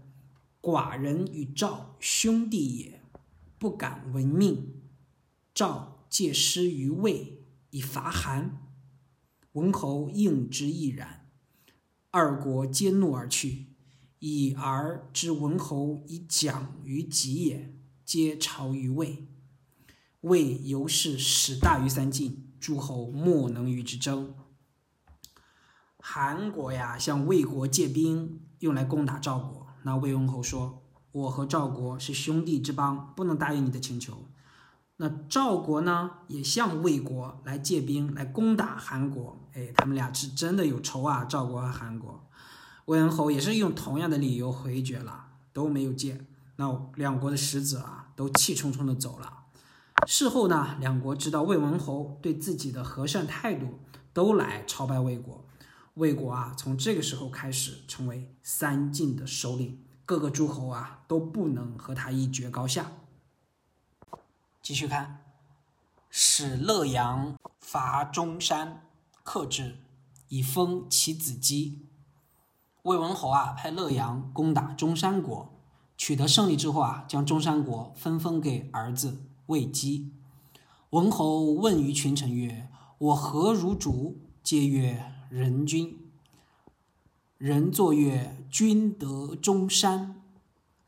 [0.63, 3.03] 寡人与赵兄弟也，
[3.59, 4.81] 不敢违命。
[5.53, 8.61] 赵借诗于魏以伐韩。”
[9.55, 11.29] 文侯应之亦然。
[12.13, 13.67] 二国皆怒而去，
[14.21, 17.75] 以而知文侯以讲于己也，
[18.05, 19.27] 皆朝于魏。
[20.21, 24.33] 魏由是始大于三晋，诸侯莫能与之争。
[25.99, 29.67] 韩国呀，向魏国借兵，用来攻打赵国。
[29.83, 34.29] 那魏文侯说：“我和赵国是兄弟之邦，不能答应你的请求。”
[34.99, 39.37] 那赵国呢，也向魏国来借兵，来攻打韩国。
[39.55, 41.25] 哎，他们俩是真的有仇啊！
[41.25, 42.25] 赵国和韩国，
[42.85, 46.25] 魏文侯也是用同样的理由回绝了，都没有借。
[46.55, 49.41] 那两国的使者啊，都气冲冲的走了。
[50.07, 53.81] 事后呢，两国知道魏文侯对自己的和善态度，
[54.13, 55.42] 都来朝拜魏国。
[55.95, 62.93] 魏国啊，从这个时候开始成为三晋的首领，各个诸侯啊都不能和他一决高下。
[64.63, 65.25] 继续看，
[66.09, 68.87] 使乐阳伐中山，
[69.23, 69.77] 克之，
[70.29, 71.87] 以封其子姬。
[72.85, 75.53] 魏文侯啊，派乐阳攻打中山国，
[75.97, 79.27] 取得胜利之后啊，将中山国分封给儿子。
[79.47, 80.13] 魏姬，
[80.91, 85.97] 文侯问于群臣曰：“我何如主？”皆曰：“人君。”
[87.39, 90.23] 人作曰：“君得中山，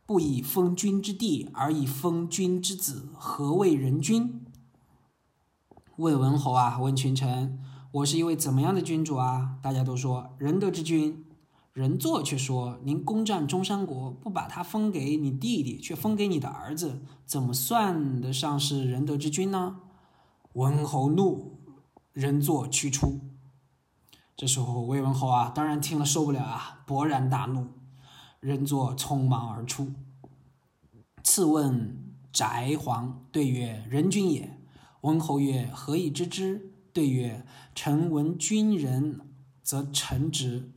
[0.04, 4.44] 不以封君之地，而以封君之子，何谓人君？”
[5.96, 7.58] 魏文侯啊，问群臣
[7.90, 11.24] ：“我是一位怎么样的君主啊？”大家都说：“仁德之君。”
[11.72, 19.80] 人作却说：“您攻占中山国，不把他封给你弟弟，却封给你的儿子，怎么算得上是仁德之君呢？”
[20.52, 21.58] 文侯怒，
[22.12, 23.20] 人作驱出。
[24.36, 27.68] 这时候魏文侯啊，当然听了受不了啊，勃然大怒，
[28.40, 29.92] 人作匆忙而出。
[31.22, 34.60] 次问翟黄，对曰：“人君也。”
[35.02, 39.20] 文侯曰：“何以知之？”对曰：“臣闻君人，
[39.62, 40.72] 则臣之。”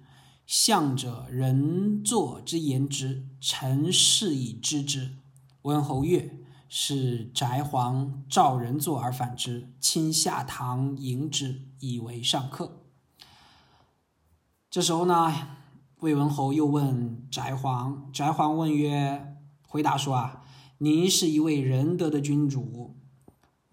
[0.46, 5.18] 相者人作之言之，臣是以知之。
[5.64, 6.40] 文侯曰，
[6.70, 12.87] 使翟黄召人作而反之，亲下堂迎之，以为上客。
[14.78, 15.34] 这时候呢，
[16.02, 19.36] 魏文侯又问翟璜，翟璜问曰
[19.68, 20.44] ：“回答说啊，
[20.78, 22.96] 您是一位仁德的君主。”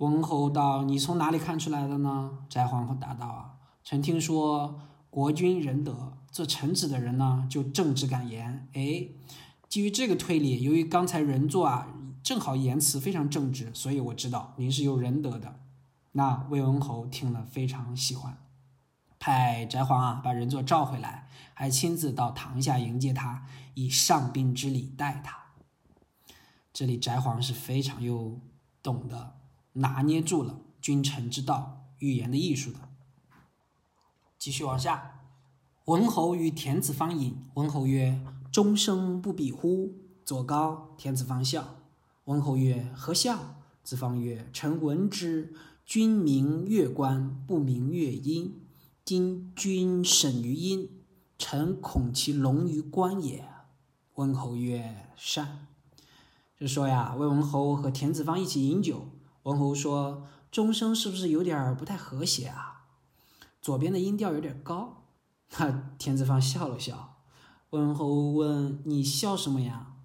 [0.00, 4.80] 文侯道：“你从哪里看出来的呢？”翟黄答道：“啊，臣听说
[5.10, 8.66] 国君仁德。”做臣子的人呢，就正直敢言。
[8.72, 9.06] 哎，
[9.68, 11.86] 基于这个推理，由于刚才人作啊
[12.22, 15.56] 正好言辞非常正直，所以我知道您是有仁德的。
[16.12, 18.38] 那魏文侯听了非常喜欢，
[19.24, 25.46] 派翟璜啊把人座召回来，还亲自到堂下迎接他，以上宾之礼待他。
[26.74, 28.38] 这里翟璜是非常有
[28.82, 29.38] 懂得
[29.72, 32.80] 拿捏住了君臣之道、语言的艺术的。
[34.38, 35.22] 继续往下，
[35.86, 38.20] 文侯与田子方饮，文侯曰
[38.52, 41.76] ：“终生不比乎？”左高，田子方笑。
[42.26, 45.54] 文侯曰：“何笑？”子方曰：“臣闻之，
[45.86, 48.60] 君明月关，不明月阴。
[49.04, 50.88] 今君审于阴，
[51.36, 53.46] 臣恐其龙于关也。”
[54.16, 55.66] 温侯曰：“善。”
[56.58, 59.08] 就说呀，魏文侯和田子方一起饮酒。
[59.42, 62.86] 文侯说：“钟声是不是有点不太和谐啊？
[63.60, 65.02] 左边的音调有点高。
[65.58, 67.18] ”那田子方笑了笑。
[67.70, 69.96] 文侯问：“你笑什么呀？”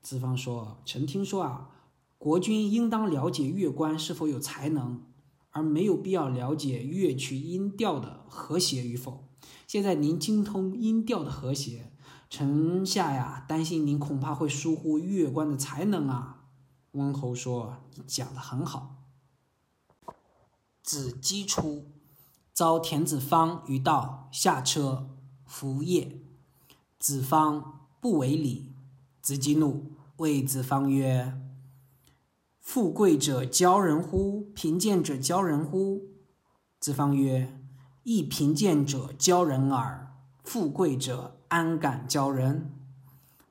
[0.00, 1.68] 子方说：“臣听说啊，
[2.16, 5.02] 国君应当了解乐官是否有才能，
[5.56, 9.26] 而没有必要了解乐曲音调的和谐与否。
[9.66, 11.90] 现在您精通音调的和谐，
[12.28, 16.44] 臣下呀担心您恐怕会疏忽乐官的才能啊。”
[16.92, 18.96] 温侯说：“你讲的很好。”
[20.84, 21.86] 子姬出，
[22.52, 25.08] 遭田子方于道，下车
[25.46, 26.18] 服谒。
[26.98, 28.74] 子方不为礼，
[29.22, 29.92] 子姬怒。
[30.18, 31.38] 谓子方曰
[32.66, 34.50] ：“富贵者骄人乎？
[34.52, 36.08] 贫贱者骄人乎？”
[36.80, 37.60] 子方曰
[38.02, 40.12] ：“亦贫贱者骄人耳。
[40.42, 42.72] 富贵者安敢骄人？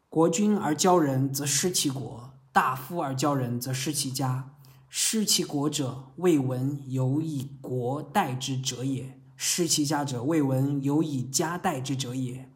[0.10, 4.54] 国君而骄人，则失其国；大夫而骄人，则失其家。
[4.90, 12.52] 失其国者，未闻有以国代之者也；失其家者，未闻有以家代之者也。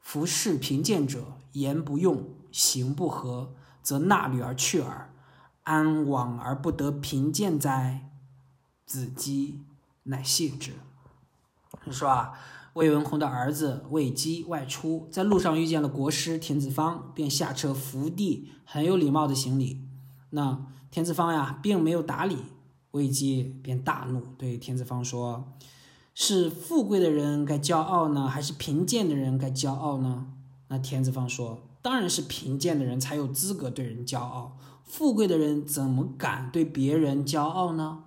[0.00, 3.52] 夫士贫贱者，言不用。”行不合，
[3.82, 5.12] 则纳履而去耳，
[5.66, 8.08] 安往而不得贫贱哉？
[8.86, 9.62] 子姬
[10.04, 10.74] 乃谢之。
[11.90, 12.34] 说啊，
[12.74, 19.80] 魏文侯的儿子魏姬外出，在路上遇见了国师田子方，便下车伏地，很有礼貌的行礼。
[20.30, 22.36] 那田子方呀，并没有答理，
[22.92, 25.52] 魏姬便大怒，对田子方说
[26.14, 30.28] ：“是富贵的人该骄傲呢，还是贫贱的人该骄傲呢？”
[30.68, 31.62] 那田子方说。
[31.82, 34.56] 当然是贫贱的人才有资格对人骄傲，
[34.86, 38.04] 富贵的人怎么敢对别人骄傲呢？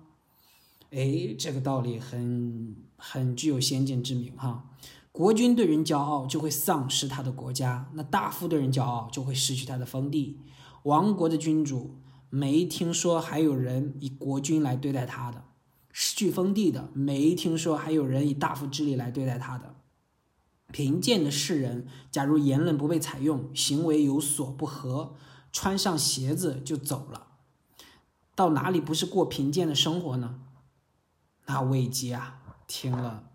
[0.90, 4.64] 哎，这个道理很很具有先见之明哈。
[5.12, 10.40] 国君对人骄傲，就会丧失他的国家；那大夫对人骄傲，就会失去他的封地。
[10.84, 11.96] 亡国的君主
[12.30, 15.42] 没听说还有人以国君来对待他的；
[15.92, 19.74] 失去封地的没听说还有人以大夫之礼来对待他的。
[20.72, 25.14] 贫贱的世人，假如言论不被采用，行为有所不合，
[25.52, 27.28] 穿上鞋子就走了，
[28.34, 30.40] 到哪里不是过贫贱的生活呢？
[31.46, 33.30] 那魏姬啊，听了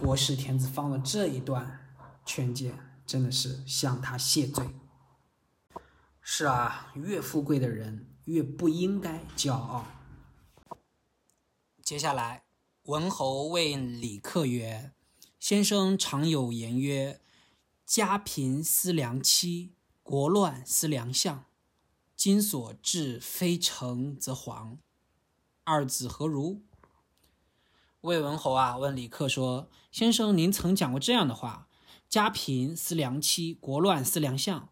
[0.00, 4.64] 国师田子方的这一段劝谏，真的是向他谢罪。
[6.20, 9.86] 是啊，越富贵的人越不应该骄傲。
[11.82, 12.44] 接下来，
[12.82, 14.92] 文侯问李克曰。
[15.38, 17.20] 先生常有言曰
[17.86, 19.75] ：“家贫思良妻，
[20.06, 21.46] 国乱思良相。
[22.14, 24.78] 今所至，非成则亡。
[25.64, 26.62] 二子何如？”
[28.02, 31.68] 魏文侯啊，问李克说：“先生，您曾讲过这样的话
[32.08, 34.68] ：‘家贫思良妻，国乱思良相。’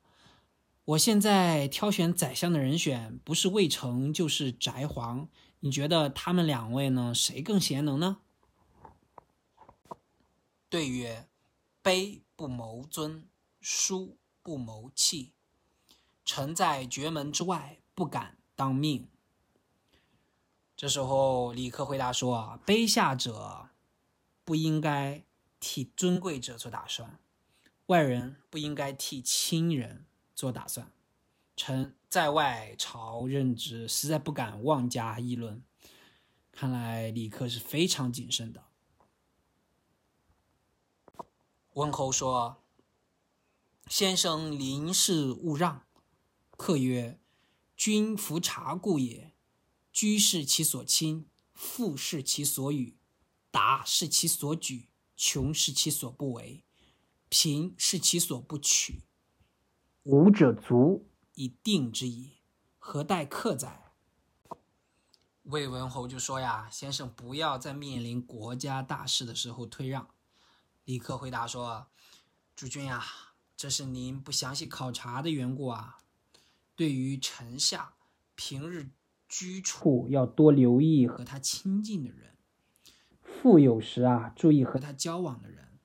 [0.95, 5.27] 我现在挑选宰相的人选，不是魏成，就是翟璜。
[5.59, 8.19] 你觉得他们两位呢，谁更贤能呢？”
[10.71, 11.29] 对曰
[11.83, 13.29] ：“卑不谋尊，
[13.61, 15.33] 疏不谋气。
[16.25, 19.09] 臣在绝门之外，不敢当命。”
[20.77, 23.71] 这时候，李克回答说：“，卑下者
[24.45, 25.25] 不应该
[25.61, 27.19] 替尊贵者做打算，
[27.87, 30.91] 外人不应该替亲人做打算。
[31.57, 35.63] 臣在外朝任职，实在不敢妄加议论。
[36.51, 38.65] 看来李克是非常谨慎的。”
[41.75, 42.64] 温侯说
[43.87, 45.85] ：“先生临事勿让。”
[46.57, 47.21] 客曰
[47.77, 49.33] ：“君服察故也。
[49.93, 52.99] 居是其所亲，富是其所与，
[53.51, 56.65] 达是其所举，穷是其所不为，
[57.29, 59.03] 贫是其所不取。
[60.03, 62.39] 吾者足以定之矣，
[62.79, 63.93] 何待客哉？”
[65.45, 70.09] 魏文侯就说：“呀，先生不要在面临国家大事的时候退让。”
[70.85, 71.87] 李克回答说
[72.57, 73.05] ：“主君呀，
[73.65, 76.01] 这是您不详细考察的缘故啊。
[76.77, 77.95] 对于臣下
[78.35, 78.91] 平日
[79.27, 82.37] 居处要多留意和他亲近的人，
[83.23, 85.79] 富有时啊，注意和他交往的人；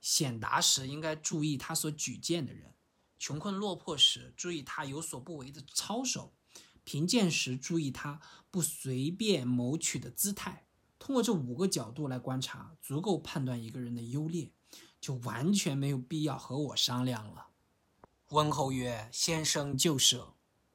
[0.00, 2.70] 显达时应该注意他所举荐的人；
[3.18, 6.32] 穷困落魄时注意他有所不为的操守；
[6.82, 10.66] 贫贱时注意他不随便谋取的姿态。
[10.98, 14.54] 通过这五个角度来观察，足够判断一个人的优劣，
[15.00, 17.48] 就完全没有必要和我商量了。
[18.30, 20.34] 温侯曰：“先生就舍，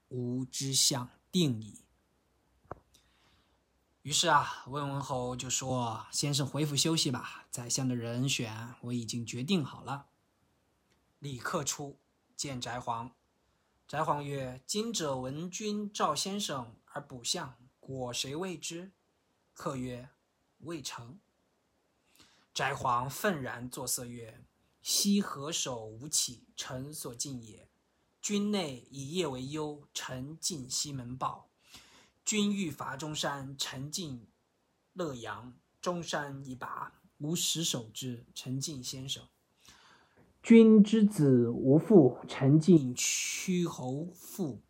[0.10, 1.82] 吾之相定矣。”
[4.02, 10.08] 于是啊，温文侯就说：“先生回府休息吧，宰相的人选我已经决定好了。”
[11.20, 12.02] 李克出
[12.36, 13.12] 见翟璜，
[13.88, 18.92] 翟璜曰：“今者闻君召先生而卜相，果谁谓之？”
[19.54, 20.10] 客曰
[20.60, 21.20] ：“未成。”
[22.54, 24.46] 翟璜愤然作色曰
[24.84, 27.68] ：“昔何首吴起，臣所敬也。
[28.22, 31.50] 君内以夜为忧，臣进西门豹。
[32.24, 34.28] 君欲伐中山，臣进
[34.94, 35.58] 乐阳。
[35.82, 38.28] 中山已拔，吾实守之。
[38.36, 39.28] 臣敬先生。
[40.44, 44.62] 君之子无父，臣敬敬屈侯父，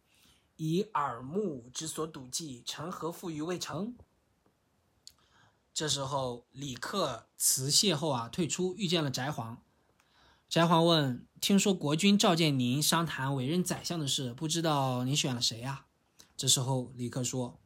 [0.55, 3.95] 以耳目之所睹计，臣何负于魏成？
[5.73, 9.63] 这时候，李克辞谢后啊，退出，遇见了翟皇。
[10.47, 15.85] 翟皇问：“听说国君召见您商谈委任宰相的事，不知道您选了谁呀、
[16.37, 17.59] 这时候，李克说：“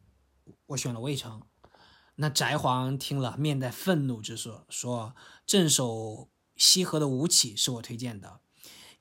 [0.68, 1.42] 我选了魏成。”
[2.16, 5.14] 那翟皇听了，面带愤怒之色，说
[5.46, 8.40] ：“镇守西河的吴起是我推荐的，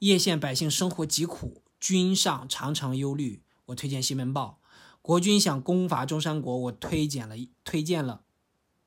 [0.01, 4.61] 叶县百姓生活疾苦，君上常常忧虑，我推荐西门豹。
[5.01, 8.25] 国君想攻伐中山国，我推荐了推荐了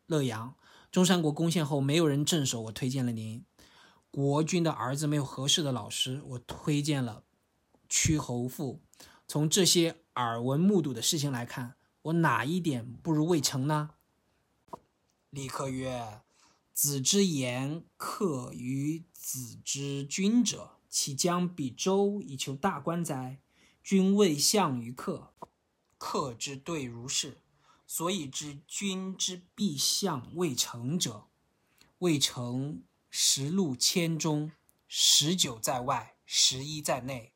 [0.09, 0.55] 乐阳。
[0.91, 3.45] 中山国攻陷后，没有人镇守，我推荐了您。
[4.11, 7.23] 国君的儿子没有合适的老师，我推荐了
[7.87, 8.81] 屈侯父。
[9.27, 13.91] 从这些耳闻目睹的事情来看，我哪一点不如魏成呢？
[15.29, 16.21] 李克曰
[16.73, 23.39] ：“子之言克于子之君者，其将比周以求大官哉？
[23.83, 25.33] 君未相于客，
[25.99, 27.37] 客之对如是，
[27.91, 31.25] 所以知君之必相未成者。
[31.97, 34.51] 未成十禄千中，
[34.87, 37.33] 十九在外，十一在内。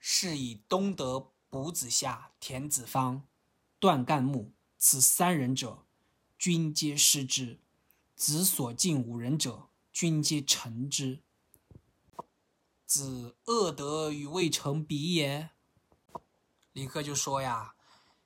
[0.00, 3.22] 是以东德卜子夏、田子方、
[3.78, 5.86] 段干木此三人者，
[6.36, 7.58] 君皆失之；
[8.16, 11.22] 子所敬五人者，君皆臣之。
[12.84, 15.50] 子恶德与魏成比也。
[16.72, 17.76] 李克就说呀：“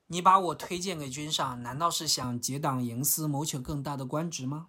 [0.09, 4.69] 你把我推荐给君上，难道是想结党营私，谋求更大的官职吗？”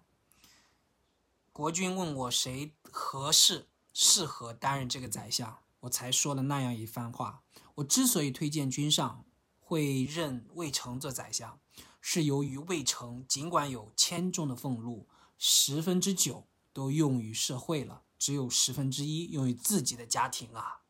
[1.52, 7.42] 国君问我谁合适、适合担任这个宰相，我才说了那样一番话。
[7.76, 9.24] 我之所以推荐君上
[9.60, 11.58] 会任魏成做宰相，
[12.00, 20.80] 是由于魏成尽管有千重的俸禄，十分之九都用于社会了，只有十分之一用于自己的家庭啊。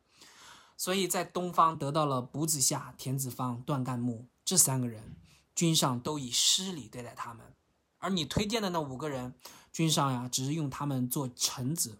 [0.77, 5.15] 所以在东方得到了卜子夏、田子方、段干木这三个人，
[5.53, 7.53] 君上都以失礼对待他们，
[7.99, 9.35] 而你推荐的那五个人。
[9.71, 11.99] 君上呀，只是用他们做臣子，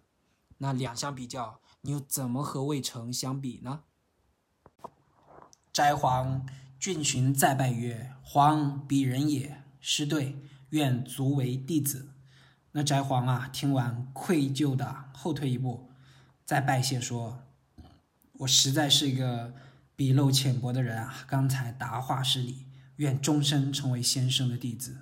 [0.57, 3.83] 那两相比较，你又怎么和魏成相比呢？
[5.71, 6.43] 翟皇
[6.79, 12.15] 郡寻再拜曰：“皇鄙人也，师对，愿足为弟子。”
[12.73, 15.91] 那翟皇啊，听完愧疚的后退一步，
[16.43, 17.43] 再拜谢说
[18.39, 19.53] ：“我实在是一个
[19.99, 24.95] 鄙陋浅薄的人啊，刚才答话失礼，愿终身成为先生的弟子。”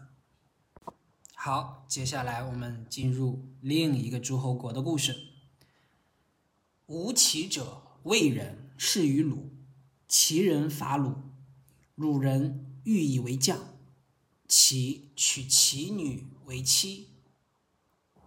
[1.37, 5.15] 好，接下来我们进入另一个诸侯国的故事。
[6.87, 9.51] 吴起者，魏人，仕于鲁。
[10.07, 11.13] 齐人伐鲁，
[11.93, 13.59] 鲁人欲以为将，
[14.47, 17.09] 齐娶齐女为妻。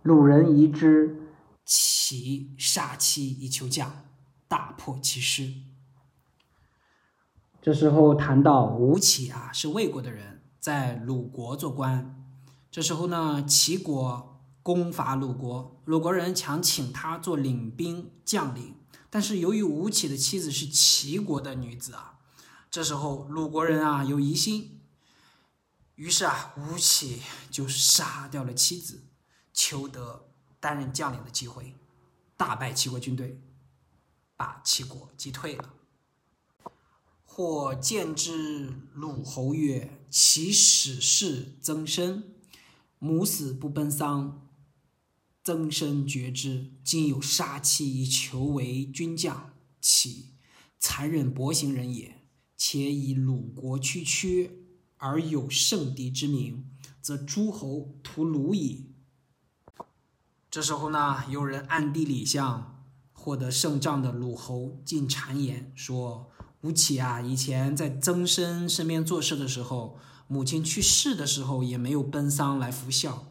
[0.02, 4.04] 鲁人疑之，齐杀妻以求将，
[4.46, 5.52] 大破其师。
[7.62, 12.24] 这时候谈到吴起啊，是魏国的人，在鲁国做官。
[12.70, 18.76] 这时候呢，齐国攻伐鲁国，鲁国人想请他做领兵将领，
[19.10, 22.18] 但是由于吴起的妻子是齐国的女子啊，
[22.70, 24.80] 这时候鲁国人啊有疑心，
[25.96, 29.02] 于是啊，吴起就杀掉了妻子，
[29.52, 30.30] 求得
[30.60, 31.74] 担任将领的机会，
[32.38, 33.38] 大败齐国军队，
[34.34, 35.74] 把齐国击退了。
[37.32, 42.24] 或见之鲁侯曰：“其始事曾参，
[42.98, 44.48] 母死不奔丧，
[45.44, 46.72] 曾参绝之。
[46.82, 50.30] 今有杀妻以求为军将，岂
[50.80, 52.26] 残忍薄行人也。
[52.56, 54.66] 且以鲁国区区
[54.96, 56.68] 而有圣敌之名，
[57.00, 58.90] 则诸侯图鲁矣。
[60.50, 73.28] 这时候呢，有人暗地里向获得胜仗的鲁侯进谗言，说吴起啊，以前在曾参身边做事的时候，母亲去世的时候也没有奔丧来服孝，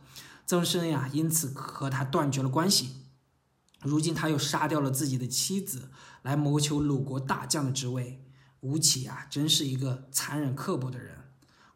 [0.48, 2.96] 曾参呀，因此和他断绝了关系。
[3.82, 5.90] 如今他又杀掉了自己的妻子，
[6.24, 8.26] 来谋求鲁国大将的职位。
[8.62, 11.18] 吴起啊，真是一个残忍刻薄的人。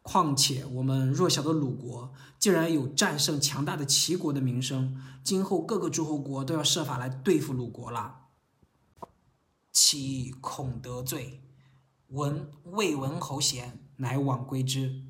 [0.02, 8.16] 况且我们弱小的鲁国，竟然有战胜强大的齐国的名声，今后各个诸侯国都要设法来对付鲁国了。
[9.72, 11.40] 岂恐得罪，
[12.08, 15.02] 闻魏文侯贤，乃往归之。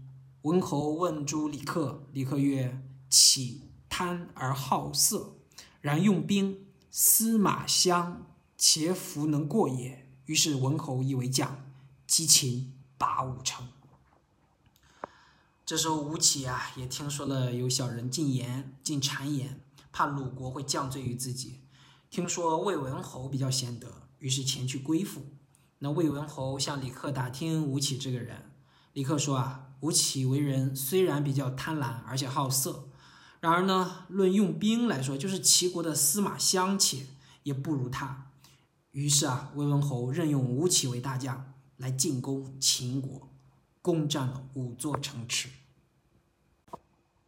[0.43, 5.37] 文侯问诸李克，李克曰：“岂贪而好色，
[5.81, 8.27] 然用兵，司马相，
[8.57, 11.67] 且弗能过也。”于是文侯以为将，
[12.07, 13.69] 击秦拔五城。
[15.67, 19.61] 这时候吴起啊，也听说了有小人进言、进谗言，
[19.93, 21.61] 怕鲁国会降罪于自己。
[22.09, 25.27] 听说魏文侯比较贤德，于是前去归附。
[25.81, 28.51] 那魏文侯向李克打听吴起这个人，
[28.93, 32.89] 李克说啊，吴起为人虽然比较贪婪，而且好色，
[33.41, 37.07] 然而呢，论用兵来说，就是齐国的司马相且
[37.43, 38.31] 也不如他。
[38.93, 43.29] 于是啊，魏文侯任用吴起为大将，来进攻秦国，
[43.83, 45.49] 攻占了五座城池。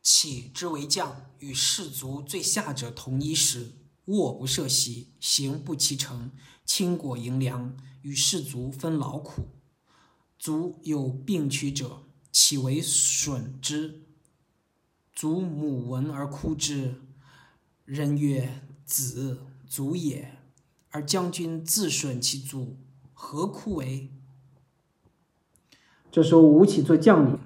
[0.00, 3.72] 起之为将，与士卒最下者同一时，
[4.06, 6.32] 卧不涉席，行不其成，
[6.64, 9.48] 轻果盈粮，与士卒分劳苦。
[10.38, 12.02] 卒有病躯者，
[12.32, 14.02] 岂为损之？
[15.12, 17.02] 卒母闻而哭之，
[17.84, 20.38] 人曰：“子卒也。”
[20.90, 22.78] 而将军自损其卒，
[23.12, 24.10] 何哭为？
[26.10, 27.38] 这时候，吴起做将领，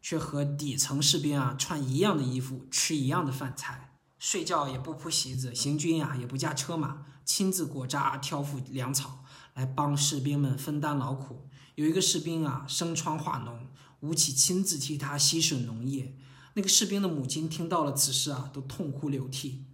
[0.00, 3.89] 却和底层士兵啊穿一样的衣服，吃一样的饭菜，
[4.20, 11.48] 睡觉也不铺席子，行军呀也不驾车马，亲自裹扎挑负粮草，来帮士兵们分担劳苦。
[11.74, 13.66] 有一个士兵啊生疮化脓，
[14.00, 16.18] 吴起亲自替他吸吮脓液。
[16.52, 19.64] 那个士兵的母亲听到了此事啊，都痛哭流涕。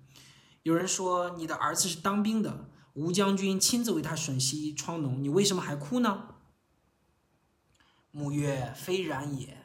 [0.63, 6.29] 有人说：“你的儿子是当兵的。”吴将军亲自为他吮吸疮脓，你为什么还哭呢？
[8.13, 9.59] 母曰：“非然也。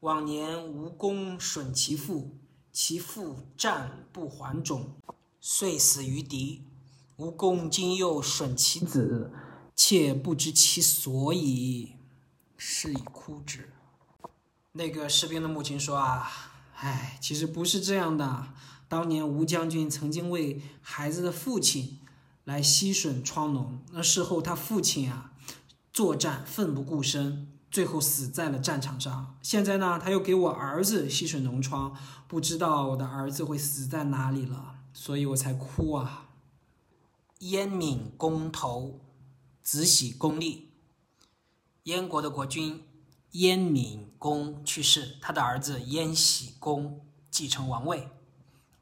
[0.00, 2.40] 往年吴公吮其父，
[2.74, 4.90] 其父战不还种，
[5.40, 6.64] 遂死于敌。
[7.16, 9.32] 吴公今又损其子，
[9.74, 11.92] 妾不知其所以，
[12.58, 13.72] 是以哭之。”
[14.72, 16.28] 那个士兵的母亲说：“啊，
[16.74, 18.48] 唉，其实不是这样的。
[18.88, 22.00] 当年吴将军曾经为孩子的父亲。”
[22.44, 25.32] 来吸吮疮脓，那事后他父亲啊，
[25.94, 29.36] 作战奋不顾身，最后死在了战场上。
[29.42, 31.92] 现在呢，他又给我儿子吸吮脓疮，
[32.28, 36.28] 不知道我的儿子会死在哪里了，所以我才哭啊。
[37.40, 39.00] 燕闵公投，
[39.60, 40.70] 子喜公立。
[41.82, 42.84] 燕国的国君
[43.32, 48.08] 燕闵公去世，他的儿子燕喜公继承王位。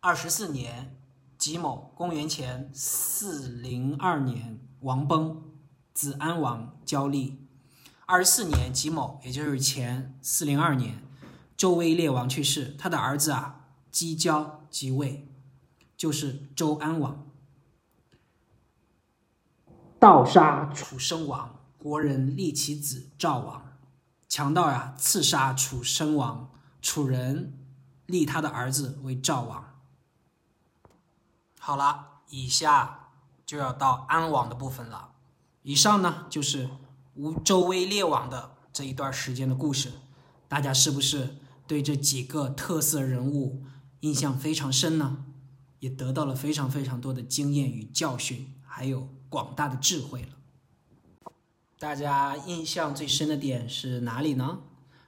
[0.01, 0.99] 二十四年。
[1.39, 5.43] 己卯，公元前四零二年，王崩，
[5.95, 7.42] 子安王交立。
[8.13, 11.03] 二十四年己卯，也就是前四零二年，
[11.57, 15.27] 周威烈王去世，他的儿子啊姬交即位，
[15.97, 17.27] 就是周安王。
[19.99, 23.79] 盗杀楚生王，国人立其子赵王。
[24.29, 26.51] 强盗呀，刺杀楚生王，
[26.83, 27.59] 楚人
[28.05, 29.81] 立他的儿子为赵王。
[31.59, 33.09] 好了，以下
[33.47, 35.13] 就要到安王的部分了。
[35.63, 36.69] 以上呢就是
[37.15, 39.91] 吴周威列王的这一段时间的故事。
[40.49, 41.37] 大家是不是
[41.67, 43.63] 对这几个特色人物
[44.01, 45.25] 印象非常深呢？
[45.81, 50.29] 也得到了非常非常多的经验与教训，还有广大的智慧了。
[51.79, 54.61] 大家印象最深的点是哪里呢？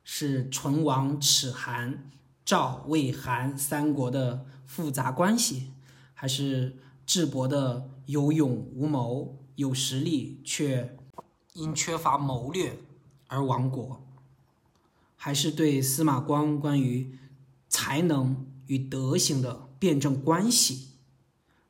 [0.02, 2.11] 是唇亡齿寒、
[2.44, 5.70] 赵魏韩三国的复杂关系。
[6.12, 10.96] 还是智伯的有勇无谋，有实力却
[11.55, 12.78] 因缺乏谋略
[13.28, 14.00] 而亡国；
[15.16, 17.16] 还是对司马光关于
[17.68, 20.96] 才能与德行的辩证关系；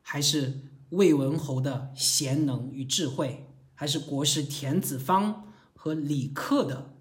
[0.02, 0.60] 还是
[0.90, 6.94] 魏文侯的贤能与智慧；还是国师田子方和李克的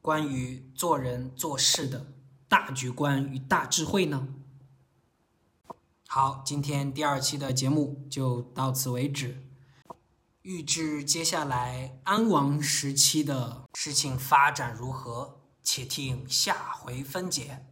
[0.00, 2.12] 关于做人做事的
[2.48, 4.28] 大局观与大智慧呢？
[6.06, 9.42] 好，今天第二期的节目就到此为止。
[10.42, 17.66] 预知接下来安王时期的事情发展如何，且听下回分解。